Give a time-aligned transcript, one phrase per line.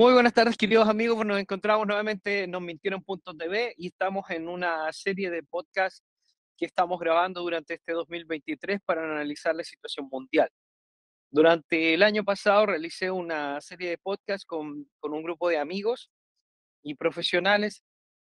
[0.00, 1.26] Muy buenas tardes, queridos amigos.
[1.26, 6.02] Nos encontramos nuevamente Nos Mintieron Puntos TV y estamos en una serie de podcasts
[6.56, 10.48] que estamos grabando durante este 2023 para analizar la situación mundial.
[11.30, 16.10] Durante el año pasado realicé una serie de podcasts con, con un grupo de amigos
[16.82, 17.82] y profesionales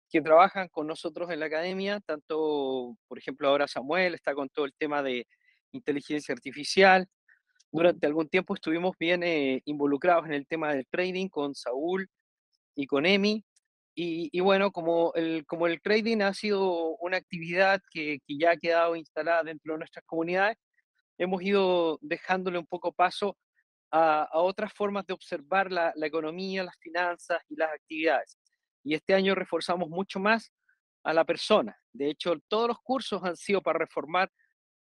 [0.10, 4.66] que trabajan con nosotros en la academia, tanto, por ejemplo, ahora Samuel está con todo
[4.66, 5.28] el tema de
[5.74, 7.08] inteligencia artificial,
[7.72, 12.10] durante algún tiempo estuvimos bien eh, involucrados en el tema del trading con Saúl
[12.76, 13.44] y con Emi.
[14.00, 15.44] Y, bueno, como el,
[15.82, 20.56] trading ha sido una actividad que, ya ha quedado instalada dentro de nuestras comunidades,
[21.18, 23.36] hemos ido dejándole un poco paso
[23.92, 28.38] a, otras formas de observar la, economía, las finanzas y las actividades.
[28.84, 30.54] Y este año reforzamos mucho más
[31.04, 31.76] a la persona.
[31.92, 34.32] De hecho, todos los cursos han sido para reformar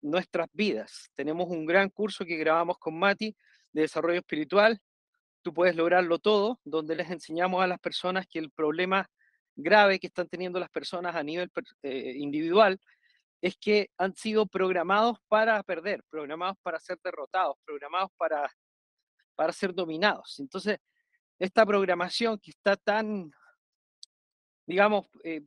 [0.03, 1.11] nuestras vidas.
[1.15, 3.37] Tenemos un gran curso que grabamos con Mati
[3.73, 4.81] de desarrollo espiritual.
[5.43, 9.09] Tú puedes lograrlo todo, donde les enseñamos a las personas que el problema
[9.55, 11.51] grave que están teniendo las personas a nivel
[11.83, 12.79] eh, individual
[13.41, 18.51] es que han sido programados para perder, programados para ser derrotados, programados para,
[19.35, 20.39] para ser dominados.
[20.39, 20.79] Entonces,
[21.39, 23.31] esta programación que está tan,
[24.67, 25.43] digamos, eh,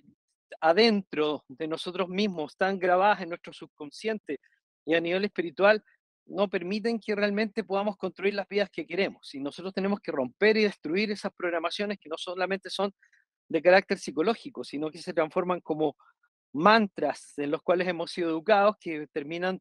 [0.61, 4.39] adentro de nosotros mismos, están grabadas en nuestro subconsciente
[4.85, 5.83] y a nivel espiritual,
[6.25, 9.33] no permiten que realmente podamos construir las vidas que queremos.
[9.33, 12.93] Y nosotros tenemos que romper y destruir esas programaciones que no solamente son
[13.47, 15.95] de carácter psicológico, sino que se transforman como
[16.53, 19.59] mantras en los cuales hemos sido educados que terminan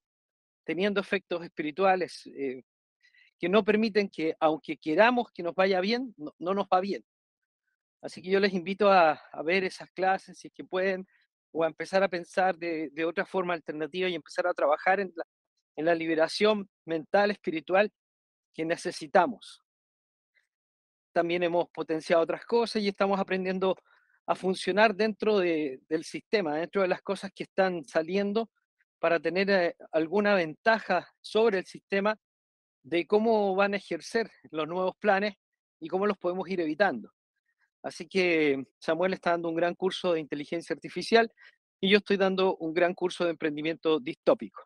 [0.64, 2.62] teniendo efectos espirituales eh,
[3.38, 7.04] que no permiten que, aunque queramos que nos vaya bien, no, no nos va bien.
[8.00, 11.06] Así que yo les invito a, ver esas clases si es que pueden,
[11.52, 15.12] o a empezar a pensar de, otra forma alternativa y empezar a trabajar en
[15.76, 17.90] la, liberación mental, espiritual
[18.54, 19.62] que necesitamos.
[21.12, 23.76] También hemos potenciado otras cosas y estamos aprendiendo
[24.26, 28.50] a funcionar dentro del sistema, dentro de las cosas que están saliendo
[28.98, 32.16] para tener eh, alguna ventaja sobre el sistema
[32.82, 35.34] de cómo van a ejercer los nuevos planes
[35.80, 37.12] y cómo los podemos ir evitando.
[37.88, 41.32] Así que Samuel está dando un gran curso de inteligencia artificial
[41.80, 44.62] y yo estoy dando un gran curso de emprendimiento distópico.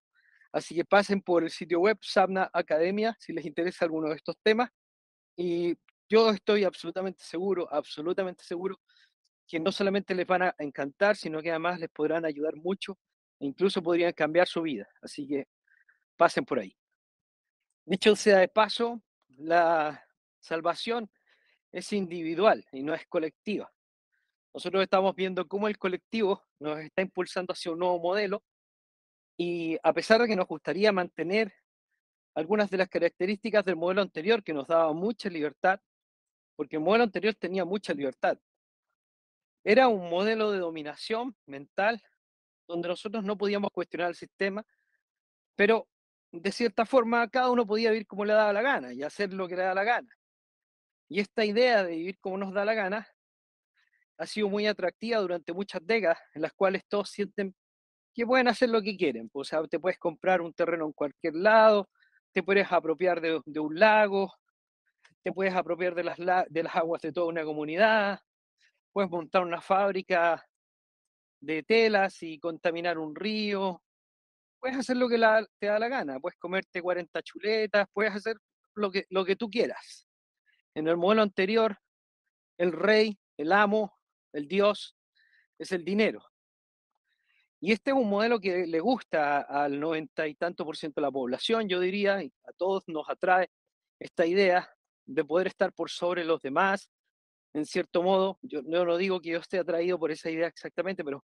[0.51, 4.37] Así que pasen por el sitio web Sabna Academia si les interesa alguno de estos
[4.43, 4.71] temas.
[5.37, 5.77] Y
[6.09, 8.81] yo estoy absolutamente seguro, absolutamente seguro
[9.47, 12.99] que no solamente les van a encantar, sino que además les podrán ayudar mucho
[13.39, 14.89] e incluso podrían cambiar su vida.
[15.01, 15.47] Así que
[16.17, 16.77] pasen por ahí.
[17.85, 20.05] Dicho sea de paso, la
[20.41, 21.09] salvación
[21.73, 23.73] es individual y no es colectiva.
[24.55, 28.43] Nosotros estamos viendo cómo el colectivo nos está impulsando hacia un nuevo modelo
[29.39, 31.53] y a pesar de que nos gustaría mantener
[32.35, 35.81] algunas de las características del modelo anterior que nos daba mucha libertad,
[36.55, 38.39] porque el modelo anterior tenía mucha libertad.
[39.65, 42.03] Era un modelo de dominación mental
[42.67, 44.65] donde nosotros no podíamos cuestionar el sistema,
[45.57, 45.89] pero
[46.31, 49.49] de cierta forma cada uno podía vivir como le daba la gana y hacer lo
[49.49, 50.19] que le daba la gana.
[51.13, 53.07] Y esta idea de vivir como nos da la gana
[54.17, 57.55] ha sido muy atractiva durante muchas décadas, en las cuales todos sienten
[58.15, 59.29] que pueden hacer lo que quieren.
[59.35, 61.91] O sea, te puedes comprar un terreno en cualquier lado,
[62.33, 64.33] te puedes apropiar de, un lago,
[65.23, 68.19] te puedes apropiar de las, aguas de toda una comunidad,
[68.91, 70.43] puedes montar una fábrica
[71.41, 73.83] de telas y contaminar un río,
[74.59, 75.21] puedes hacer lo que
[75.59, 78.39] te da la gana, puedes comerte 40 chuletas, puedes hacer
[78.75, 78.91] lo
[79.27, 80.07] que tú quieras.
[80.75, 81.79] En el modelo anterior,
[82.59, 83.99] el rey, el amo,
[84.33, 84.97] el dios,
[85.59, 86.25] es el dinero.
[87.61, 91.07] Y este es un modelo que le gusta al noventa y tanto por ciento de
[91.07, 93.51] la población, yo diría, y a todos nos atrae
[94.01, 94.69] esta idea
[95.05, 96.91] de poder estar por sobre los demás,
[97.55, 98.39] en cierto modo.
[98.43, 101.25] Yo no digo que yo esté atraído por esa idea exactamente, pero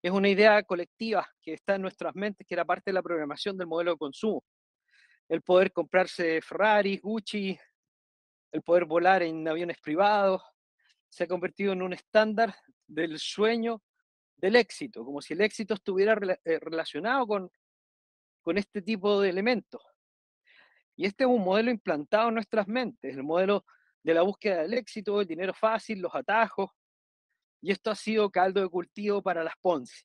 [0.00, 3.56] es una idea colectiva que está en nuestras mentes, que era parte de la programación
[3.56, 4.44] del modelo de consumo.
[5.28, 7.58] El poder comprarse Ferrari, Gucci,
[8.54, 10.40] el poder volar en aviones privados,
[11.08, 12.54] se ha convertido en un estándar
[12.86, 13.82] del sueño
[14.36, 17.50] del éxito, como si el éxito estuviera eh, relacionado con,
[18.42, 19.82] con este tipo de elementos.
[20.94, 23.66] Y este es un modelo implantado en nuestras mentes, el modelo
[24.04, 26.70] de la búsqueda del éxito, el dinero fácil, los atajos,
[27.60, 30.04] y esto ha sido caldo de cultivo para las Ponzi,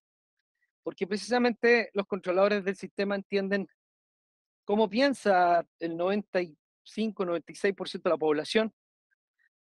[0.81, 3.67] porque precisamente los controladores del sistema entienden
[4.65, 6.39] cómo piensa el 90
[6.97, 8.73] 96% de la población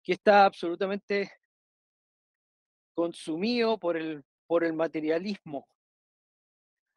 [0.03, 1.31] que está absolutamente
[2.93, 5.67] consumido por el, por el materialismo,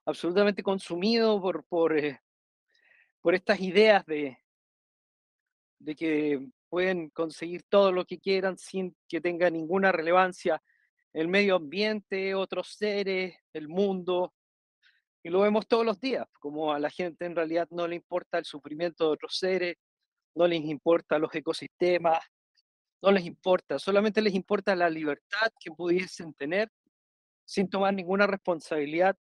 [0.06, 2.20] absolutamente consumido por, por, eh,
[3.20, 4.38] por estas ideas de,
[5.78, 10.62] de que pueden conseguir todo lo que quieran sin que tenga ninguna relevancia
[11.12, 14.34] el medio ambiente, otros seres, el mundo.
[15.22, 18.38] Y lo vemos todos los días, como a la gente en realidad no le importa
[18.38, 19.76] el sufrimiento de otros seres,
[20.38, 22.24] no les importa los ecosistemas,
[23.02, 26.70] no les importa, solamente les importa la libertad que pudiesen tener
[27.44, 29.16] sin tomar ninguna responsabilidad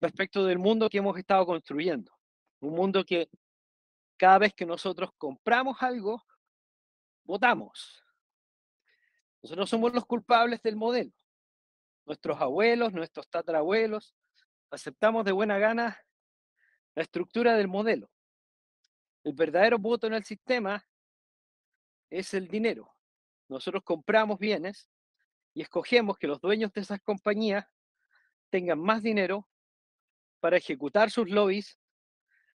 [0.00, 2.10] respecto del mundo que hemos estado construyendo.
[2.60, 3.28] Un mundo que
[4.16, 6.24] cada vez que nosotros compramos algo,
[7.24, 8.02] votamos.
[9.42, 11.12] Nosotros somos los culpables del modelo.
[12.06, 14.14] Nuestros abuelos, nuestros tatarabuelos,
[14.70, 16.00] aceptamos de buena gana
[16.94, 18.08] la estructura del modelo.
[19.26, 20.86] El verdadero voto en el sistema
[22.10, 22.94] es el dinero.
[23.48, 24.88] Nosotros compramos bienes
[25.52, 27.66] y escogemos que los dueños de esas compañías
[28.50, 29.48] tengan más dinero
[30.38, 31.76] para ejecutar sus lobbies,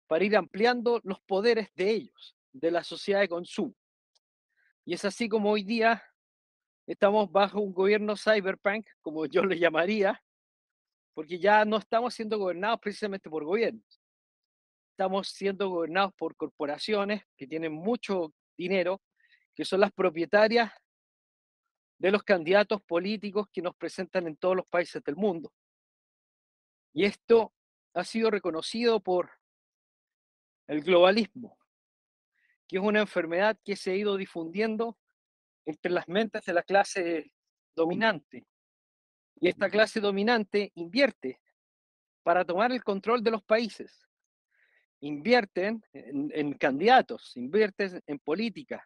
[0.05, 3.73] para ir ampliando los poderes de ellos, de la sociedad de consumo.
[4.85, 6.03] Y es así como hoy día
[6.85, 10.23] estamos bajo un gobierno cyberpunk, como yo le llamaría,
[11.15, 13.98] porque ya no estamos siendo gobernados precisamente por gobiernos.
[14.99, 19.01] Estamos siendo gobernados por corporaciones que tienen mucho dinero,
[19.55, 20.73] que son las propietarias
[21.97, 25.53] de los candidatos políticos que nos presentan en todos los países del mundo.
[26.91, 27.53] Y esto
[27.93, 29.31] ha sido reconocido por
[30.67, 31.57] el globalismo,
[32.67, 34.97] que es una enfermedad que se ha ido difundiendo
[35.63, 37.31] entre las mentes de la clase
[37.73, 38.45] dominante.
[39.39, 41.39] Y esta clase dominante invierte
[42.21, 44.08] para tomar el control de los países.
[45.01, 48.85] Invierten en, en candidatos, invierten en política,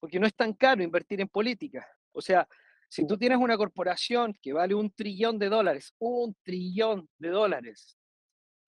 [0.00, 1.86] porque no es tan caro invertir en política.
[2.12, 2.48] O sea,
[2.88, 7.98] si tú tienes una corporación que vale un trillón de dólares, un trillón de dólares,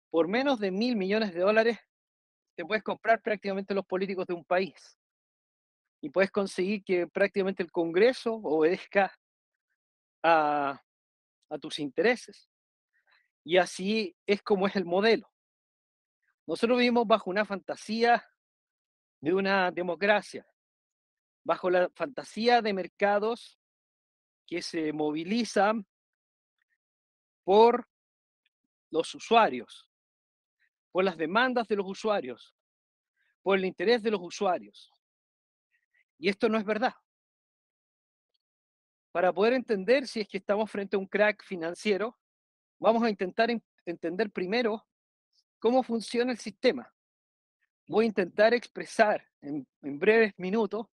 [0.09, 1.77] por menos de mil millones de dólares,
[2.55, 4.97] te puedes comprar prácticamente los políticos de un país.
[6.01, 9.11] Y puedes conseguir que prácticamente el Congreso obedezca
[10.23, 10.81] a,
[11.49, 12.47] a tus intereses.
[13.43, 15.32] Y así es como es el modelo.
[16.45, 18.23] Nosotros vivimos bajo una fantasía
[19.21, 20.45] de una democracia,
[21.43, 23.57] bajo la fantasía de mercados
[24.45, 25.87] que se movilizan
[27.45, 27.87] por
[28.89, 29.89] los usuarios,
[30.91, 32.53] por las demandas de los usuarios,
[33.41, 34.91] por el interés de los usuarios.
[36.17, 36.93] Y esto no es verdad.
[39.13, 42.17] Para poder entender si es que estamos frente a un crack financiero,
[42.79, 43.49] vamos a intentar
[43.85, 44.85] entender primero
[45.63, 46.93] cómo funciona el sistema.
[47.87, 50.87] Voy a intentar expresar en, en breves minutos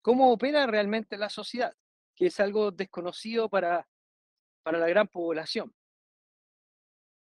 [0.00, 1.74] cómo opera realmente la sociedad,
[2.14, 3.88] que es algo desconocido para,
[4.62, 5.74] para la gran población.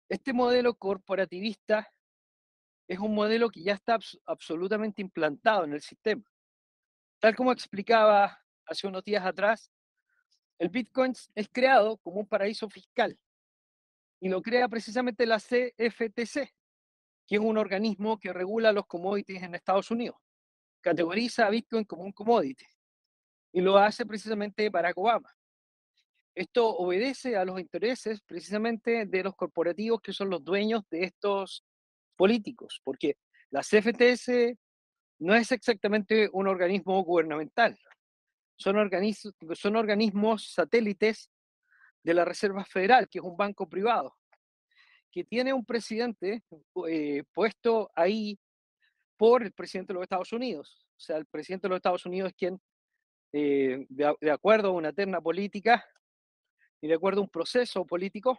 [0.09, 1.89] Este modelo corporativista
[2.89, 6.25] es un modelo que ya está absolutamente implantado en el sistema.
[7.21, 9.71] Tal como explicaba hace unos días atrás,
[10.59, 13.17] el Bitcoin es creado como un paraíso fiscal
[14.21, 16.53] y lo crea precisamente la CFTC,
[17.27, 20.17] que es un organismo que regula los commodities en Estados Unidos
[20.81, 22.67] categoriza a Bitcoin como un commodity
[23.53, 25.35] y lo hace precisamente Barack Obama.
[26.35, 31.65] Esto obedece a los intereses precisamente de los corporativos que son los dueños de estos
[32.17, 33.17] políticos, porque
[33.51, 34.57] la CFTS
[35.19, 37.79] no es exactamente un organismo gubernamental,
[38.57, 38.91] son,
[39.55, 41.31] son organismos satélites
[42.03, 44.17] de la Reserva Federal, que es un banco privado,
[45.11, 46.43] que tiene un presidente
[46.89, 48.39] eh, puesto ahí
[49.17, 50.87] por el presidente de los Estados Unidos.
[50.97, 52.61] O sea, el presidente de los Estados Unidos es quien,
[53.33, 55.85] eh, de, acuerdo a una terna política
[56.81, 58.39] y de acuerdo a un proceso político,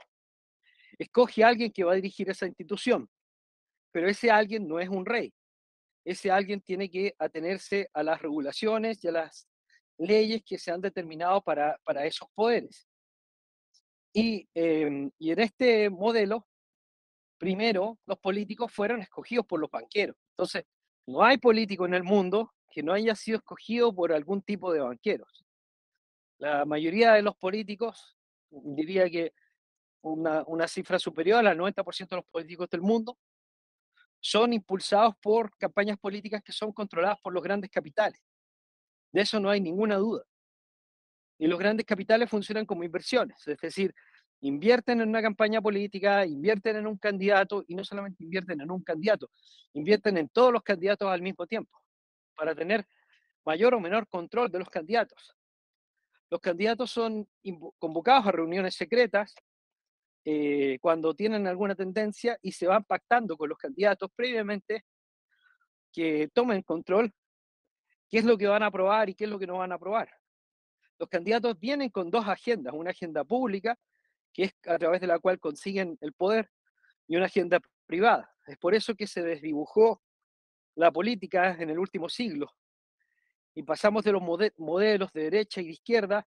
[0.97, 3.09] escoge a alguien que va a dirigir esa institución.
[3.91, 5.33] Pero ese alguien no es un rey.
[6.03, 9.47] Ese alguien tiene que atenerse a las regulaciones y a las
[9.97, 12.87] leyes que se han determinado para, para esos poderes.
[14.13, 16.47] Y, em, y en este modelo,
[17.37, 20.15] primero los políticos fueron escogidos por los banqueros.
[20.31, 20.65] Entonces,
[21.07, 24.79] no hay político en el mundo que no haya sido escogido por algún tipo de
[24.79, 25.45] banqueros.
[26.37, 28.17] La mayoría de los políticos,
[28.49, 29.33] diría que
[30.01, 33.17] una, una cifra superior al 90% de los políticos del mundo,
[34.19, 38.21] son impulsados por campañas políticas que son controladas por los grandes capitales.
[39.11, 40.23] De eso no hay ninguna duda.
[41.41, 43.95] Y los grandes capitales funcionan como inversiones, es decir,
[44.41, 48.83] invierten en una campaña política, invierten en un candidato y no solamente invierten en un
[48.83, 49.31] candidato,
[49.74, 51.81] invierten en todos los candidatos al mismo tiempo
[52.36, 52.86] para tener
[53.43, 55.36] mayor o menor control de los candidatos.
[56.29, 57.27] Los candidatos son
[57.79, 59.33] convocados a reuniones secretas
[60.24, 64.86] eh, cuando tienen alguna tendencia y se van pactando con los candidatos previamente
[65.91, 67.12] que tomen control
[68.12, 69.75] qué es lo que van a aprobar y qué es lo que no van a
[69.75, 70.20] aprobar.
[71.01, 73.75] Los candidatos vienen con dos agendas, una agenda pública,
[74.31, 76.51] que es a través de la cual consiguen el poder,
[77.08, 78.31] y una agenda privada.
[78.46, 80.00] Es por eso que se desdibujó
[80.75, 82.53] la política en el último siglo
[83.55, 84.22] y pasamos de los
[84.58, 86.27] modelos de derecha y de izquierda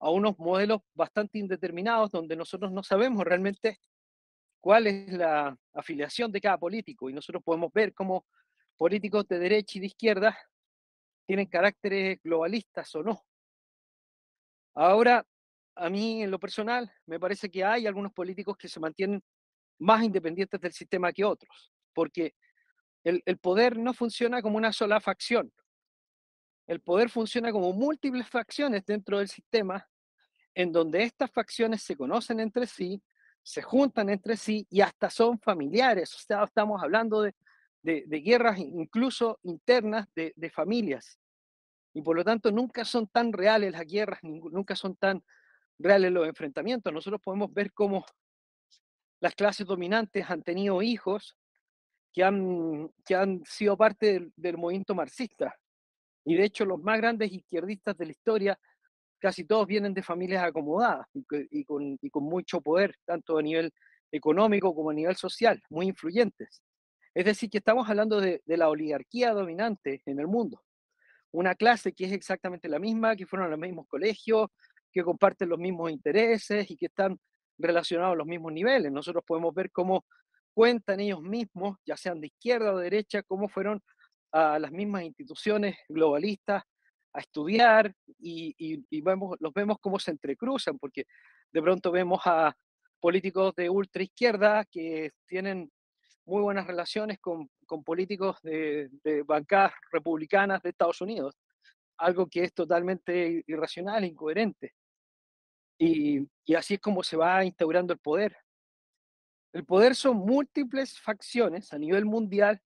[0.00, 3.78] a unos modelos bastante indeterminados donde nosotros no sabemos realmente
[4.58, 8.24] cuál es la afiliación de cada político y nosotros podemos ver cómo
[8.78, 10.38] políticos de derecha y de izquierda
[11.26, 13.22] tienen caracteres globalistas o no.
[14.74, 15.24] Ahora,
[15.76, 19.22] a mí en lo personal me parece que hay algunos políticos que se mantienen
[19.78, 22.34] más independientes del sistema que otros, porque
[23.04, 25.52] el, poder no funciona como una sola facción,
[26.66, 29.86] el poder funciona como múltiples facciones dentro del sistema,
[30.54, 33.02] en donde estas facciones se conocen entre sí,
[33.42, 36.16] se juntan entre sí y hasta son familiares.
[36.28, 37.34] Estamos hablando de,
[37.82, 41.18] guerras incluso internas de, familias.
[41.94, 45.22] Y por lo tanto nunca son tan reales las guerras, nunca son tan
[45.78, 46.92] reales los enfrentamientos.
[46.92, 48.04] Nosotros podemos ver cómo
[49.20, 51.36] las clases dominantes han tenido hijos
[52.12, 55.54] que han, que han sido parte del movimiento marxista.
[56.24, 58.58] Y de hecho, los más grandes izquierdistas de la historia,
[59.18, 63.72] casi todos vienen de familias acomodadas y, con, mucho poder, tanto a nivel
[64.12, 66.62] económico como a nivel social, muy influyentes.
[67.14, 70.62] Es decir, que estamos hablando de, la oligarquía dominante en el mundo.
[71.34, 74.50] Una clase que es exactamente la misma, que fueron a los mismos colegios,
[74.92, 77.18] que comparten los mismos intereses y que están
[77.58, 78.92] relacionados a los mismos niveles.
[78.92, 80.04] Nosotros podemos ver cómo
[80.52, 83.82] cuentan ellos mismos, ya sean de izquierda o derecha, cómo fueron
[84.30, 86.62] a las mismas instituciones globalistas
[87.12, 91.04] a estudiar y, vemos, los vemos cómo se entrecruzan, porque
[91.52, 92.56] de pronto vemos a
[93.00, 95.68] políticos de ultra izquierda que tienen
[96.26, 98.90] muy buenas relaciones con, políticos de,
[99.26, 101.36] bancadas republicanas de Estados Unidos,
[101.98, 104.74] algo que es totalmente irracional, e incoherente.
[105.78, 108.36] Y, y así es como se va instaurando el poder.
[109.52, 112.60] El poder son múltiples facciones a nivel mundial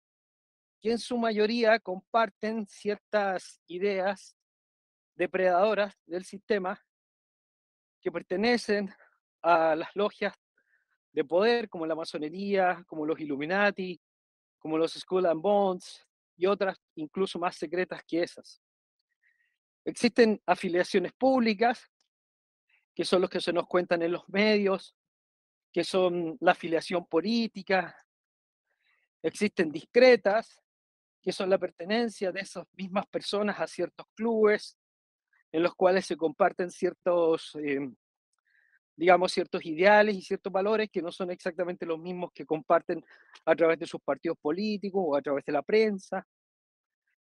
[0.81, 4.37] que en su mayoría comparten ciertas ideas
[5.17, 6.81] depredadoras del sistema
[8.01, 8.91] que pertenecen
[9.43, 10.35] a las logias
[11.13, 14.01] de poder como la masonería, como los Illuminati,
[14.59, 18.61] como los Skull and Bones y otras incluso más secretas que esas.
[19.85, 21.91] Existen afiliaciones públicas,
[22.95, 24.95] que son los que se nos cuentan en los medios,
[25.73, 27.97] que son la afiliación política.
[29.23, 30.63] Existen discretas,
[31.23, 34.79] que son la pertenencia de esas mismas personas a ciertos clubes
[35.53, 37.95] en los cuales se comparten ciertos, em,
[38.99, 43.03] digamos, ciertos ideales y ciertos valores que no son exactamente los mismos que comparten
[43.45, 46.27] a través de sus partidos políticos o a través de la prensa.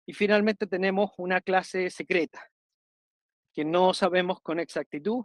[0.06, 2.50] Y finalmente tenemos una clase secreta,
[3.54, 5.24] que no sabemos con exactitud,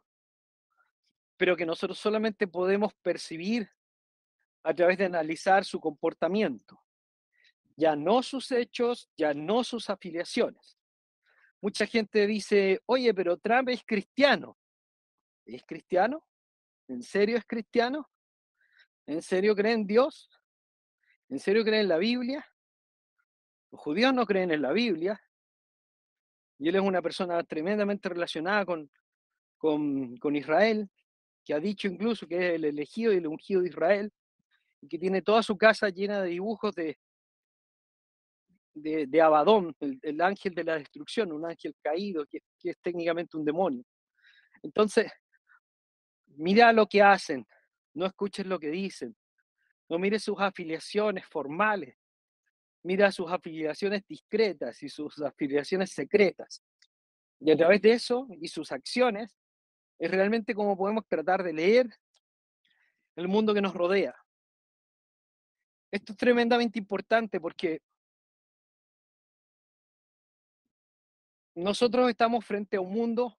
[1.38, 3.70] pero que nosotros solamente podemos percibir
[4.64, 6.84] a través de analizar su comportamiento
[7.76, 10.78] ya no sus hechos, ya no sus afiliaciones.
[11.62, 14.58] Mucha gente dice, oye, pero Trump es cristiano.
[15.46, 16.26] ¿Es cristiano?
[16.94, 18.08] ¿En serio es cristiano?
[19.08, 20.30] ¿En serio cree en Dios?
[21.28, 22.46] ¿En serio cree en la Biblia?
[23.72, 25.20] Los judíos no creen en la Biblia.
[26.60, 28.92] Y él es una persona tremendamente relacionada con,
[29.58, 30.88] con, Israel,
[31.44, 34.14] que ha dicho incluso que es el elegido y el ungido de Israel,
[34.80, 37.00] y que tiene toda su casa llena de dibujos de,
[38.76, 43.84] de, Abadón, el, ángel de la destrucción, un ángel caído, que, es técnicamente un demonio.
[44.62, 45.12] Entonces,
[46.38, 47.48] mira lo que hacen,
[47.94, 49.16] no escuches lo que dicen,
[49.90, 51.96] no mires sus afiliaciones formales,
[52.84, 56.63] mira sus afiliaciones discretas y sus afiliaciones secretas.
[57.40, 59.36] Y a través de eso y sus acciones,
[60.00, 61.90] es realmente como podemos tratar de leer
[63.16, 64.16] el mundo que nos rodea.
[65.92, 67.82] Esto es tremendamente importante porque
[71.56, 73.38] nosotros estamos frente a un mundo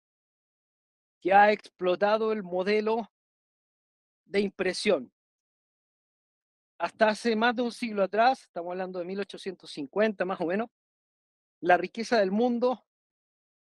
[1.25, 3.11] que ha explotado el modelo
[4.27, 5.11] de impresión.
[6.77, 10.69] Hasta hace más de un siglo atrás, estamos hablando de 1850 más o menos,
[11.61, 12.85] la riqueza del mundo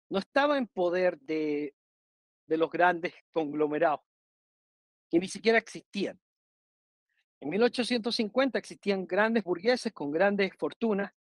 [0.07, 1.75] no estaba en poder de,
[2.47, 3.99] de los grandes conglomerados,
[5.09, 6.17] que ni siquiera existían.
[7.41, 11.11] En 1850 existían grandes burgueses con grandes fortunas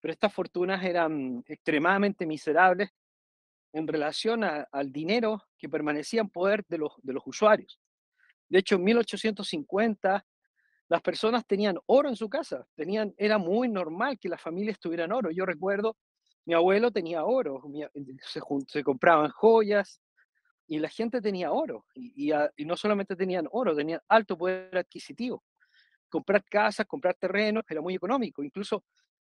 [0.00, 2.90] pero estas fortunas eran extremadamente miserables
[3.76, 6.94] en relación al dinero que permanecía en poder de los,
[7.26, 7.78] usuarios.
[8.48, 10.24] De hecho, en 1850
[10.88, 15.12] las personas tenían oro en su casa, tenían, era muy normal que las familias tuvieran
[15.12, 15.30] oro.
[15.30, 15.96] Yo recuerdo
[16.46, 17.60] Mi abuelo tenía oro,
[18.22, 20.00] se, se compraban joyas
[20.66, 21.84] y la gente tenía oro.
[21.94, 25.44] Y, y, no solamente tenían oro, tenían alto poder adquisitivo.
[26.08, 28.42] Comprar casas, comprar terrenos era muy económico.
[28.42, 28.84] Incluso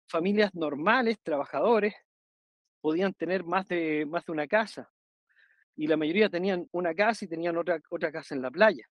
[0.06, 1.94] familias normales, trabajadores,
[2.80, 4.90] podían tener más de, más de una casa.
[5.76, 8.88] Y la mayoría tenían una casa y tenían otra, otra casa en la playa.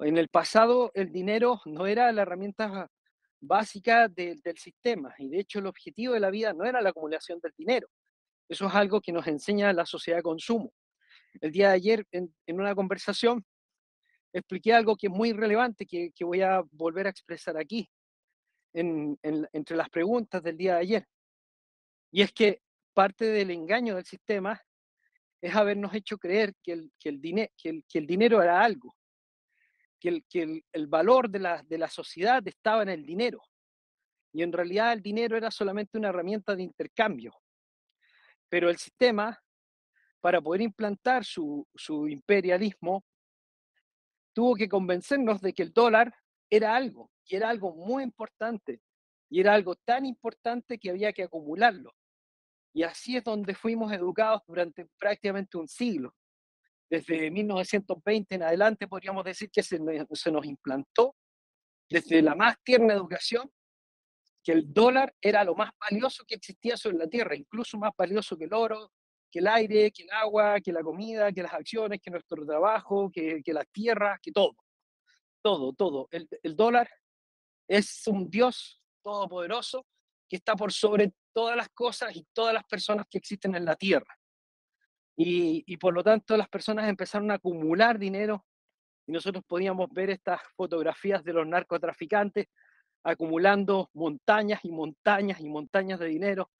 [0.00, 2.88] En el pasado el dinero no era la herramienta
[3.40, 7.40] básica del sistema y de hecho el objetivo de la vida no era la acumulación
[7.40, 7.88] del dinero.
[8.48, 10.72] Eso es algo que nos enseña la sociedad de consumo.
[11.40, 13.44] El día de ayer en, una conversación
[14.32, 17.88] expliqué algo que es muy relevante que, que voy a volver a expresar aquí
[18.72, 21.08] en, entre las preguntas del día de ayer.
[22.10, 22.62] Y es que
[22.94, 24.60] parte del engaño del sistema
[25.40, 27.20] es habernos hecho creer que el, que el,
[27.56, 28.96] que que el dinero era algo,
[30.00, 33.42] que el, que el, valor de la, de la sociedad estaba en el dinero.
[34.32, 37.34] Y en realidad el dinero era solamente una herramienta de intercambio.
[38.48, 39.38] Pero el sistema,
[40.20, 43.04] para poder implantar su, su imperialismo,
[44.32, 46.14] tuvo que convencernos de que el dólar
[46.50, 48.80] era algo, y era algo muy importante,
[49.28, 51.94] y era algo tan importante que había que acumularlo.
[52.72, 56.14] Y así es donde fuimos educados durante prácticamente un siglo
[56.90, 61.14] desde 1920 en adelante podríamos decir que se, nos implantó
[61.88, 63.50] desde la más tierna educación
[64.42, 68.36] que el dólar era lo más valioso que existía sobre la tierra, incluso más valioso
[68.36, 68.92] que el oro,
[69.30, 73.10] que el aire, que el agua, que la comida, que las acciones, que nuestro trabajo,
[73.12, 74.56] que, que las tierras, que todo.
[75.42, 76.08] Todo, todo.
[76.10, 76.88] El, el dólar
[77.68, 79.84] es un Dios todopoderoso
[80.28, 83.76] que está por sobre todas las cosas y todas las personas que existen en la
[83.76, 84.18] tierra.
[85.20, 88.46] Y, por lo tanto las personas empezaron a acumular dinero
[89.04, 92.46] y nosotros podíamos ver estas fotografías de los narcotraficantes
[93.02, 96.50] acumulando montañas y montañas y montañas de dinero.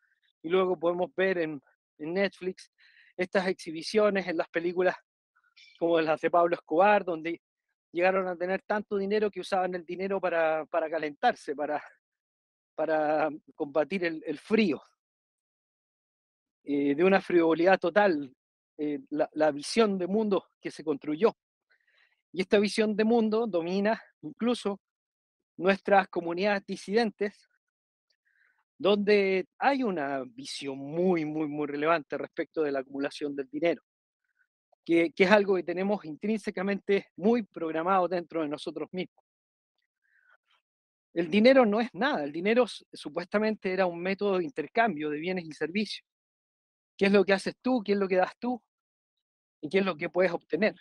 [0.43, 1.63] Y luego podemos ver en,
[1.99, 2.73] Netflix
[3.17, 4.95] estas exhibiciones en las películas
[5.81, 7.43] como las de Pablo Escobar, donde
[7.93, 11.83] llegaron a tener tanto dinero que usaban el dinero para, para calentarse, para,
[12.79, 14.81] para combatir el, frío.
[16.63, 18.33] Eh, de una frivolidad total,
[18.77, 21.37] eh, la, visión de mundo que se construyó.
[22.31, 24.81] Y esta visión de mundo domina incluso
[25.57, 27.49] nuestras comunidades disidentes,
[28.79, 33.83] donde hay una visión muy, muy, muy relevante respecto de la acumulación del dinero,
[34.85, 39.28] que, que es algo que tenemos intrínsecamente muy programado dentro de nosotros mismos.
[41.19, 45.45] El dinero no es nada, el dinero supuestamente era un método de intercambio de bienes
[45.47, 46.07] y servicios.
[46.97, 47.83] ¿Qué es lo que haces tú?
[47.85, 48.63] ¿Qué es lo que das tú?
[49.61, 50.75] y qué es lo que puedes obtener.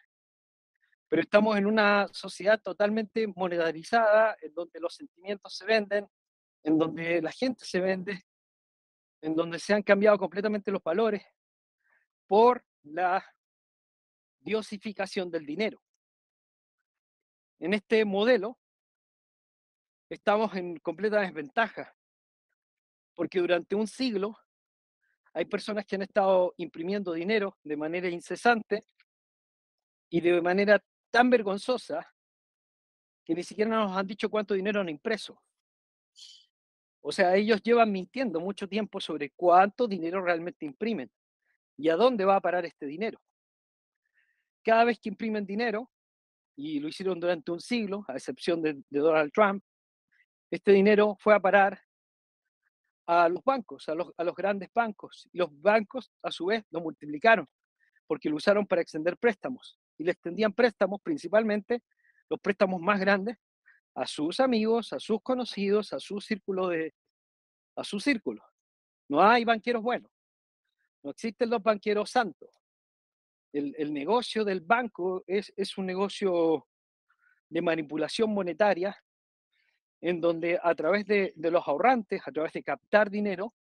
[1.07, 6.07] Pero estamos en una sociedad totalmente monetarizada, en donde los sentimientos se venden,
[6.63, 8.25] en donde la gente se vende,
[9.21, 11.23] en donde se han cambiado completamente los valores
[12.27, 13.23] por la
[14.39, 15.81] diosificación del dinero.
[17.59, 18.59] En este modelo
[20.09, 21.95] estamos en completa desventaja,
[23.15, 24.37] porque durante un siglo
[25.33, 28.85] hay personas que han estado imprimiendo dinero de manera incesante
[30.09, 32.05] y de manera tan vergonzosa
[33.25, 35.41] que ni siquiera nos han dicho cuánto dinero han impreso.
[37.01, 41.11] O sea, ellos llevan mintiendo mucho tiempo sobre cuánto dinero realmente imprimen
[41.77, 43.21] y a dónde va a parar este dinero.
[44.63, 45.89] Cada vez que imprimen dinero,
[46.55, 49.63] y lo hicieron durante un siglo, a excepción de, de Donald Trump,
[50.49, 51.81] este dinero fue a parar
[53.05, 55.27] a los bancos, a los, grandes bancos.
[55.31, 57.47] Y los bancos, a su vez, lo multiplicaron,
[58.05, 59.79] porque lo usaron para extender préstamos.
[59.97, 61.83] Y le extendían préstamos, principalmente
[62.29, 63.37] los préstamos más grandes,
[63.95, 66.93] a sus amigos, a sus conocidos, a su círculo de,
[67.75, 68.43] a su círculo.
[69.09, 70.11] No hay banqueros buenos,
[71.01, 72.49] no existen los banqueros santos.
[73.53, 76.67] El, negocio del banco es un negocio
[77.49, 78.95] de manipulación monetaria
[80.01, 83.53] en donde a través de, los ahorrantes, a través de captar dinero,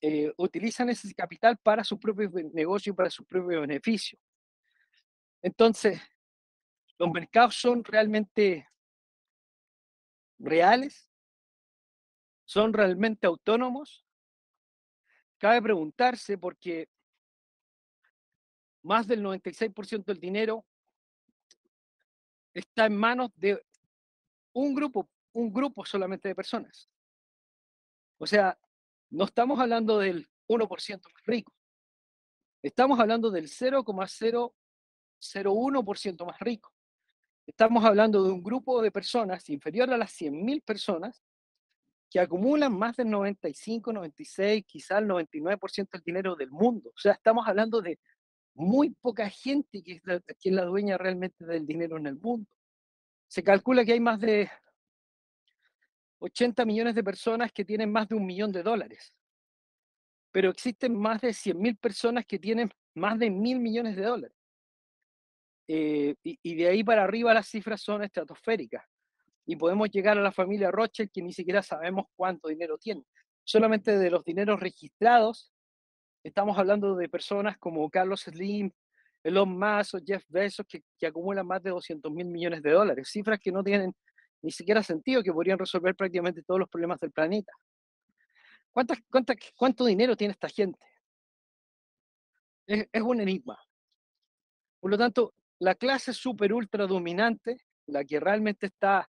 [0.00, 4.18] eh, utilizan ese capital para su propio negocio y para su propio beneficio.
[5.40, 6.00] Entonces,
[6.98, 8.68] los mercados son realmente
[10.38, 11.10] reales,
[12.44, 14.04] son realmente autónomos.
[15.38, 16.88] Cabe preguntarse porque
[18.82, 20.64] más del 96% del dinero
[22.52, 23.64] está en manos de
[24.52, 26.88] un grupo un grupo solamente de personas.
[28.18, 28.58] O sea,
[29.10, 31.52] no estamos hablando del 1% más rico.
[32.62, 36.72] Estamos hablando del 0,001% más rico.
[37.46, 41.22] Estamos hablando de un grupo de personas inferior a las 100.000 personas
[42.10, 46.88] que acumulan más del 95, 96, quizás el 99% del dinero del mundo.
[46.90, 47.98] O sea, estamos hablando de
[48.54, 52.48] muy poca gente que es, la, la dueña realmente del dinero en el mundo.
[53.26, 54.48] Se calcula que hay más de
[56.24, 59.12] 80 millones de personas que tienen más de un millón de dólares,
[60.32, 64.36] pero existen más de 100 mil personas que tienen más de mil millones de dólares.
[65.68, 68.84] Eh, y, de ahí para arriba las cifras son estratosféricas.
[69.46, 73.02] Y podemos llegar a la familia Rothschild que ni siquiera sabemos cuánto dinero tiene.
[73.44, 75.52] Solamente de los dineros registrados,
[76.22, 78.70] estamos hablando de personas como Carlos Slim,
[79.22, 83.10] Elon Musk o Jeff Bezos que, que acumulan más de 200 mil millones de dólares,
[83.10, 83.94] cifras que no tienen
[84.44, 87.52] ni siquiera sentido, que podrían resolver prácticamente todos los problemas del planeta.
[88.72, 90.78] ¿Cuántas, cuánta, cuánto dinero tiene esta gente?
[92.66, 93.58] Es, un enigma.
[94.80, 99.08] Por lo tanto, la clase super ultra dominante, la que realmente está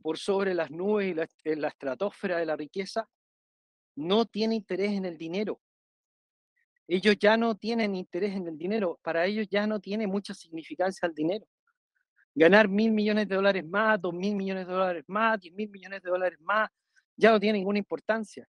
[0.00, 3.08] por sobre las nubes y en la estratosfera de la riqueza,
[3.96, 5.60] no tiene interés en el dinero
[6.88, 11.06] ellos ya no tienen interés en el dinero, para ellos ya no tiene mucha significancia
[11.06, 11.46] el dinero.
[12.34, 16.02] Ganar mil millones de dólares más, dos mil millones de dólares más, diez mil millones
[16.02, 16.68] de dólares más,
[17.16, 18.48] ya no tiene ninguna importancia.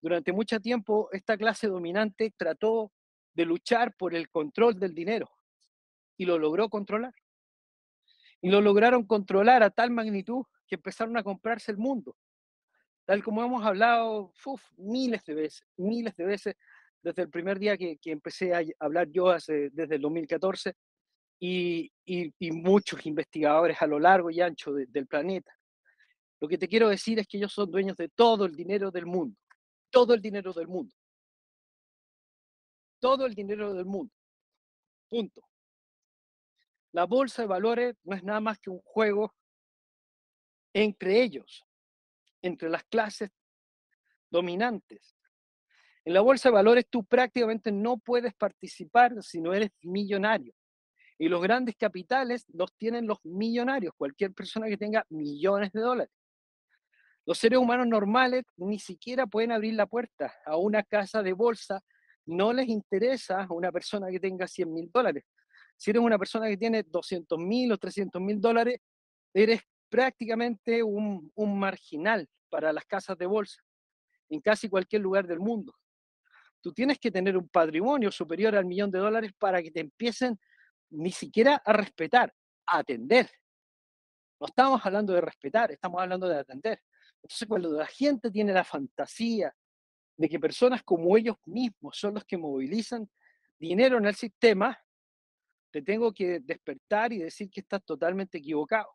[0.00, 2.92] Durante mucho tiempo, esta clase dominante trató
[3.34, 5.30] de luchar por el control del dinero
[6.16, 7.14] y lo logró controlar.
[8.40, 12.16] Y lo lograron controlar a tal magnitud que empezaron a comprarse el mundo.
[13.06, 14.32] Tal como hemos hablado
[14.76, 16.54] miles de veces, miles de veces,
[17.02, 20.74] desde el primer día que, que empecé a hablar yo desde el 2014
[21.46, 25.52] y, muchos investigadores a lo largo y ancho de, del planeta.
[26.40, 29.06] Lo que te quiero decir es que ellos son dueños de todo el dinero del
[29.06, 29.38] mundo,
[29.90, 30.94] todo el dinero del mundo,
[32.98, 34.12] todo el dinero del mundo.
[35.08, 35.42] Punto.
[36.92, 39.34] La bolsa de valores no es nada más que un juego
[40.72, 41.62] entre ellos,
[42.42, 43.30] entre las clases
[44.30, 45.16] dominantes.
[46.04, 50.54] En la bolsa de valores tú prácticamente no puedes participar si no eres millonario.
[51.18, 56.12] Y los grandes capitales los tienen los millonarios, cualquier persona que tenga millones de dólares.
[57.26, 61.80] Los seres humanos normales ni siquiera pueden abrir la puerta a una casa de bolsa.
[62.26, 65.24] No les interesa una persona que tenga 100 mil dólares.
[65.76, 68.78] Si eres una persona que tiene 200 mil o 300 mil dólares,
[69.32, 73.62] eres prácticamente un, un marginal para las casas de bolsa
[74.28, 75.74] en casi cualquier lugar del mundo.
[76.60, 80.38] Tú tienes que tener un patrimonio superior al millón de dólares para que te empiecen
[80.90, 82.32] ni siquiera a respetar,
[82.66, 83.30] a atender.
[84.40, 86.82] No estamos hablando de respetar, estamos hablando de atender.
[87.22, 89.54] Entonces, cuando la gente tiene la fantasía
[90.16, 93.08] de que personas como ellos mismos son los que movilizan
[93.58, 94.78] dinero en el sistema,
[95.70, 98.88] te tengo que despertar y decir que estás totalmente equivocado.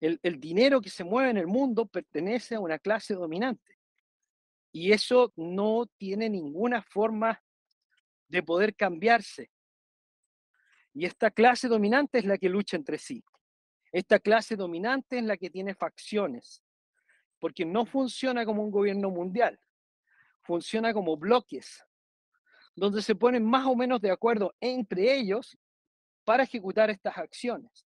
[0.00, 3.76] El, el dinero que se mueve en el mundo pertenece a una clase dominante.
[4.72, 7.42] Y eso no tiene ninguna forma
[8.28, 9.50] de poder cambiarse.
[10.98, 13.22] Y esta clase dominante es la que lucha entre sí.
[13.92, 16.62] Esta clase dominante es la que tiene facciones,
[17.38, 19.60] porque no funciona como un gobierno mundial,
[20.40, 21.84] funciona como bloques,
[22.74, 25.58] donde se ponen más o menos de acuerdo entre ellos
[26.24, 27.86] para ejecutar estas acciones.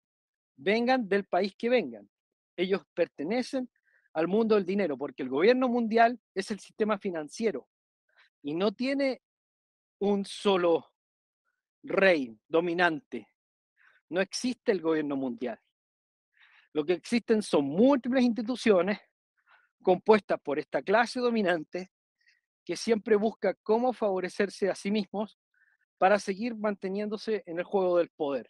[0.55, 2.07] Vengan del país que vengan.
[2.55, 3.67] Ellos pertenecen
[4.13, 7.67] al mundo del dinero, porque el gobierno mundial es el sistema financiero
[8.43, 9.23] y no tiene
[9.97, 10.90] un solo
[11.83, 13.27] rey dominante.
[14.09, 15.59] No existe el gobierno mundial.
[16.73, 18.99] Lo que existen son múltiples instituciones
[19.81, 21.91] compuestas por esta clase dominante
[22.63, 25.37] que siempre busca cómo favorecerse a sí mismos
[25.97, 28.49] para seguir manteniéndose en el juego del poder.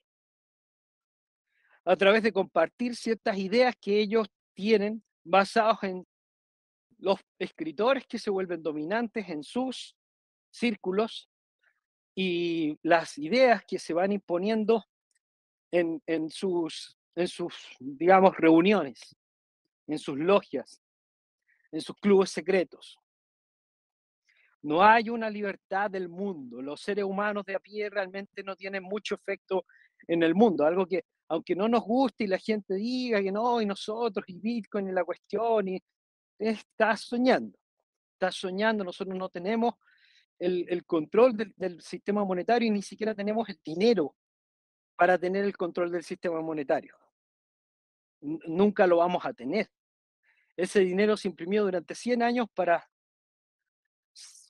[1.86, 6.06] A través de compartir ciertas ideas que ellos tienen basados en
[6.98, 9.96] los escritores que se vuelven dominantes en sus
[10.52, 11.31] círculos
[12.16, 14.86] y las ideas que se van imponiendo
[15.72, 19.16] en, en, sus, en sus, digamos, reuniones,
[19.88, 20.82] en sus logias,
[21.72, 22.98] en sus clubes secretos.
[24.64, 26.62] No hay una libertad del mundo.
[26.62, 29.66] Los seres humanos de a pie realmente no tienen mucho efecto
[30.08, 33.62] en el mundo, algo que aunque no nos guste y la gente diga que no,
[33.62, 35.82] y nosotros, y Bitcoin, y la cuestión, y
[36.38, 37.58] estás soñando,
[38.12, 39.76] estás soñando, nosotros no tenemos
[40.42, 44.16] el, control del, sistema monetario y ni siquiera tenemos el dinero
[44.96, 46.98] para tener el control del sistema monetario.
[48.22, 49.70] Nunca lo vamos a tener.
[50.58, 52.90] Ese dinero se imprimió durante 100 años para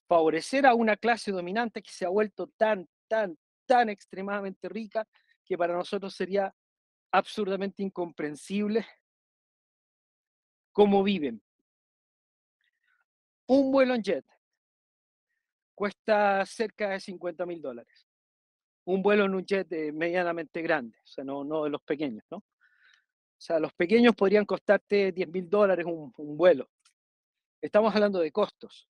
[0.07, 5.07] favorecer a una clase dominante que se ha vuelto tan, tan, tan extremadamente rica
[5.45, 6.53] que para nosotros sería
[7.11, 8.85] absurdamente incomprensible
[10.71, 11.41] cómo viven.
[13.47, 14.25] un vuelo en jet
[15.81, 18.07] cuesta cerca de 50 mil dólares.
[18.85, 22.37] Un vuelo en un jet medianamente grande, o sea, no, no de los pequeños, ¿no?
[22.37, 26.69] O sea, los pequeños podrían costarte 10 mil dólares un, un vuelo.
[27.59, 28.87] Estamos hablando de costos.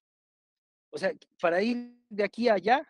[0.90, 2.86] O sea, para ir de aquí a allá,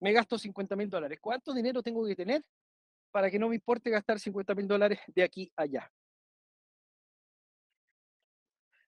[0.00, 1.18] me gasto 50 mil dólares.
[1.18, 2.44] ¿Cuánto dinero tengo que tener
[3.10, 5.90] para que no me importe gastar 50 mil dólares de aquí a allá?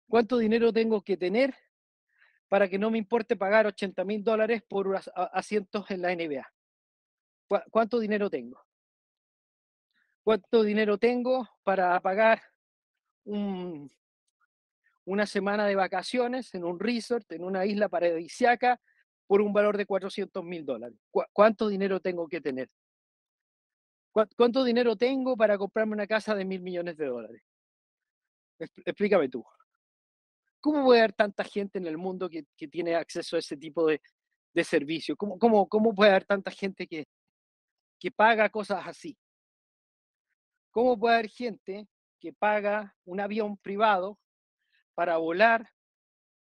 [0.07, 1.57] ¿Cuánto dinero tengo que tener
[2.49, 5.01] para que no me importe pagar 80 mil dólares por
[5.33, 6.47] asientos en la NBA?
[7.71, 8.61] ¿Cuánto dinero tengo?
[10.23, 12.43] ¿Cuánto dinero tengo para pagar
[13.25, 13.89] una
[15.27, 18.81] semana de vacaciones en un resort, en una isla paradisiaca,
[19.29, 20.99] por un valor de 400 mil dólares?
[21.33, 22.69] ¿Cuánto dinero tengo que tener?
[24.37, 27.43] ¿Cuánto dinero tengo para comprarme una casa de mil millones de dólares?
[28.59, 29.45] Explícame tú.
[30.67, 34.01] ¿Cómo puede haber tanta gente en el mundo que, tiene acceso a ese tipo de,
[34.53, 35.17] de servicio?
[35.17, 37.07] ¿Cómo, cómo, ¿Cómo puede haber tanta gente que,
[38.01, 39.17] que paga cosas así?
[40.73, 41.87] ¿Cómo puede haber gente
[42.19, 44.19] que paga un avión privado
[44.97, 45.71] para volar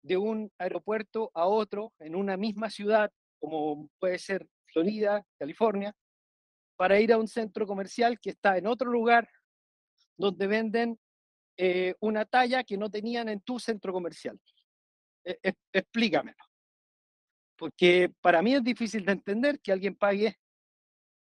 [0.02, 5.95] de un aeropuerto a otro en una misma ciudad, como puede ser Florida, California,
[6.76, 9.30] para ir a un centro comercial que está en otro lugar
[10.17, 11.00] donde venden
[11.57, 14.39] eh, una talla que no tenían en tu centro comercial.
[15.23, 16.43] E, e, explícamelo.
[17.57, 20.37] Porque para mí es difícil de entender que alguien pague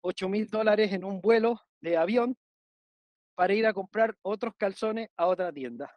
[0.01, 2.38] 8 mil dólares en un vuelo de avión
[3.36, 5.89] para ir a comprar otros calzones a otra tienda.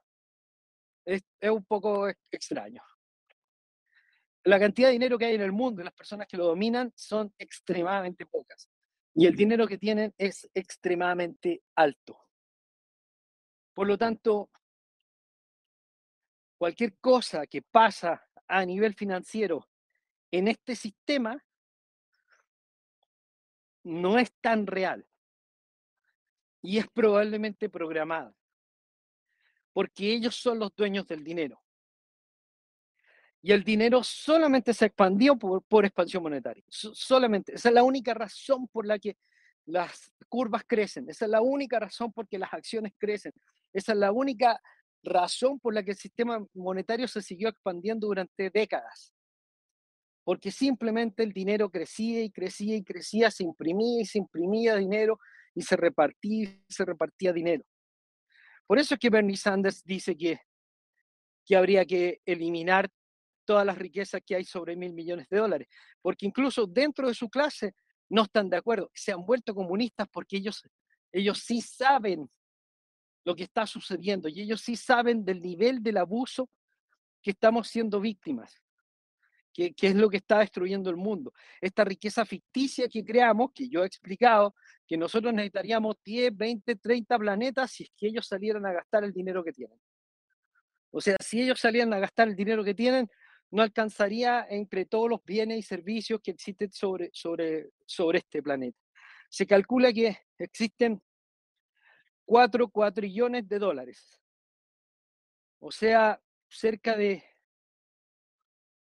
[1.05, 2.83] Es, es un poco extraño.
[4.45, 6.93] La cantidad de dinero que hay en el mundo y las personas que lo dominan
[6.95, 8.71] son extremadamente pocas.
[9.15, 12.30] Y el dinero que tienen es extremadamente alto.
[13.81, 14.51] Por lo tanto,
[16.59, 19.67] cualquier cosa que pasa a nivel financiero
[20.31, 21.43] en este sistema
[23.85, 25.09] no es tan real
[26.61, 28.37] y es probablemente programada,
[29.73, 31.59] porque ellos son los dueños del dinero.
[33.41, 36.63] Y el dinero solamente se expandió por, expansión monetaria.
[36.69, 37.55] solamente.
[37.55, 39.17] Esa es la única razón por la que
[39.65, 41.09] las curvas crecen.
[41.09, 43.33] Esa es la única razón por la que las acciones crecen.
[43.73, 44.61] Esa es la única
[45.03, 49.13] razón por la que el sistema monetario se siguió expandiendo durante décadas.
[50.25, 55.19] Porque simplemente el dinero crecía y crecía y crecía, se imprimía y se imprimía dinero
[55.55, 57.65] y se repartía y se repartía dinero.
[58.67, 60.41] Por eso es que Bernie Sanders dice que,
[61.45, 62.89] que habría que eliminar
[63.45, 65.69] todas las riquezas que hay sobre mil millones de dólares,
[66.01, 67.75] porque incluso dentro de su clase
[68.09, 70.63] no están de acuerdo, se han vuelto comunistas porque ellos,
[71.11, 72.31] ellos sí saben
[73.25, 76.49] lo que está sucediendo y ellos sí saben del nivel del abuso
[77.23, 78.63] que estamos siendo víctimas,
[79.53, 81.33] que, que, es lo que está destruyendo el mundo.
[81.61, 84.55] Esta riqueza ficticia que creamos, que yo he explicado,
[84.87, 89.13] que nosotros necesitaríamos 10, 20, 30 planetas si es que ellos salieran a gastar el
[89.13, 89.79] dinero que tienen.
[90.91, 93.09] O sea, si ellos salieran a gastar el dinero que tienen,
[93.51, 98.79] no alcanzaría entre todos los bienes y servicios que existen sobre, sobre, sobre este planeta.
[99.29, 101.03] Se calcula que existen
[102.31, 104.23] 4 cuatrillones de dólares.
[105.59, 107.25] O sea, cerca de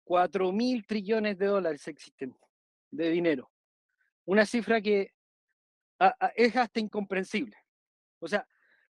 [0.02, 2.36] 4 mil trillones de dólares existen
[2.90, 3.48] de dinero.
[4.24, 5.14] Una cifra que
[6.34, 7.56] es hasta incomprensible.
[8.18, 8.44] O sea,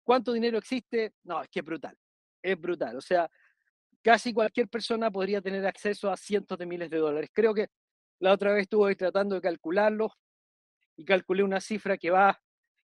[0.04, 1.14] ¿cuánto dinero existe?
[1.24, 1.98] No, es que es brutal.
[2.42, 2.98] Es brutal.
[2.98, 3.32] O sea,
[4.02, 7.30] casi cualquier persona podría tener acceso a cientos de miles de dólares.
[7.32, 7.70] Creo que
[8.20, 10.12] la otra vez estuve tratando de calcularlo
[10.98, 12.44] y calculé una cifra que va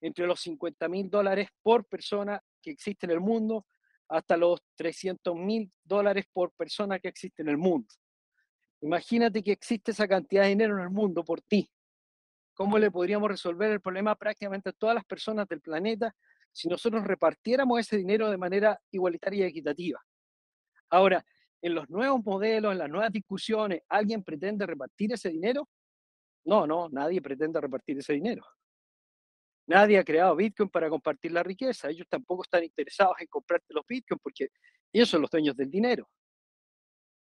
[0.01, 3.65] entre los 50 mil dólares por persona que existe en el mundo
[4.09, 7.87] hasta los 300 mil dólares por persona que existe en el mundo.
[8.81, 11.69] Imagínate que existe esa cantidad de dinero en el mundo por ti.
[12.53, 16.15] ¿Cómo le podríamos resolver el problema prácticamente a todas las personas del planeta
[16.51, 19.99] si nosotros repartiéramos ese dinero de manera igualitaria y equitativa?
[20.89, 21.23] Ahora,
[21.61, 25.67] en los nuevos modelos, en las nuevas discusiones, ¿alguien pretende repartir ese dinero?
[26.45, 28.43] No, no, nadie pretende repartir ese dinero.
[29.67, 31.89] Nadie ha creado Bitcoin para compartir la riqueza.
[31.89, 34.47] Ellos tampoco están interesados en comprarte los Bitcoin porque
[34.93, 36.09] ellos son los dueños del dinero.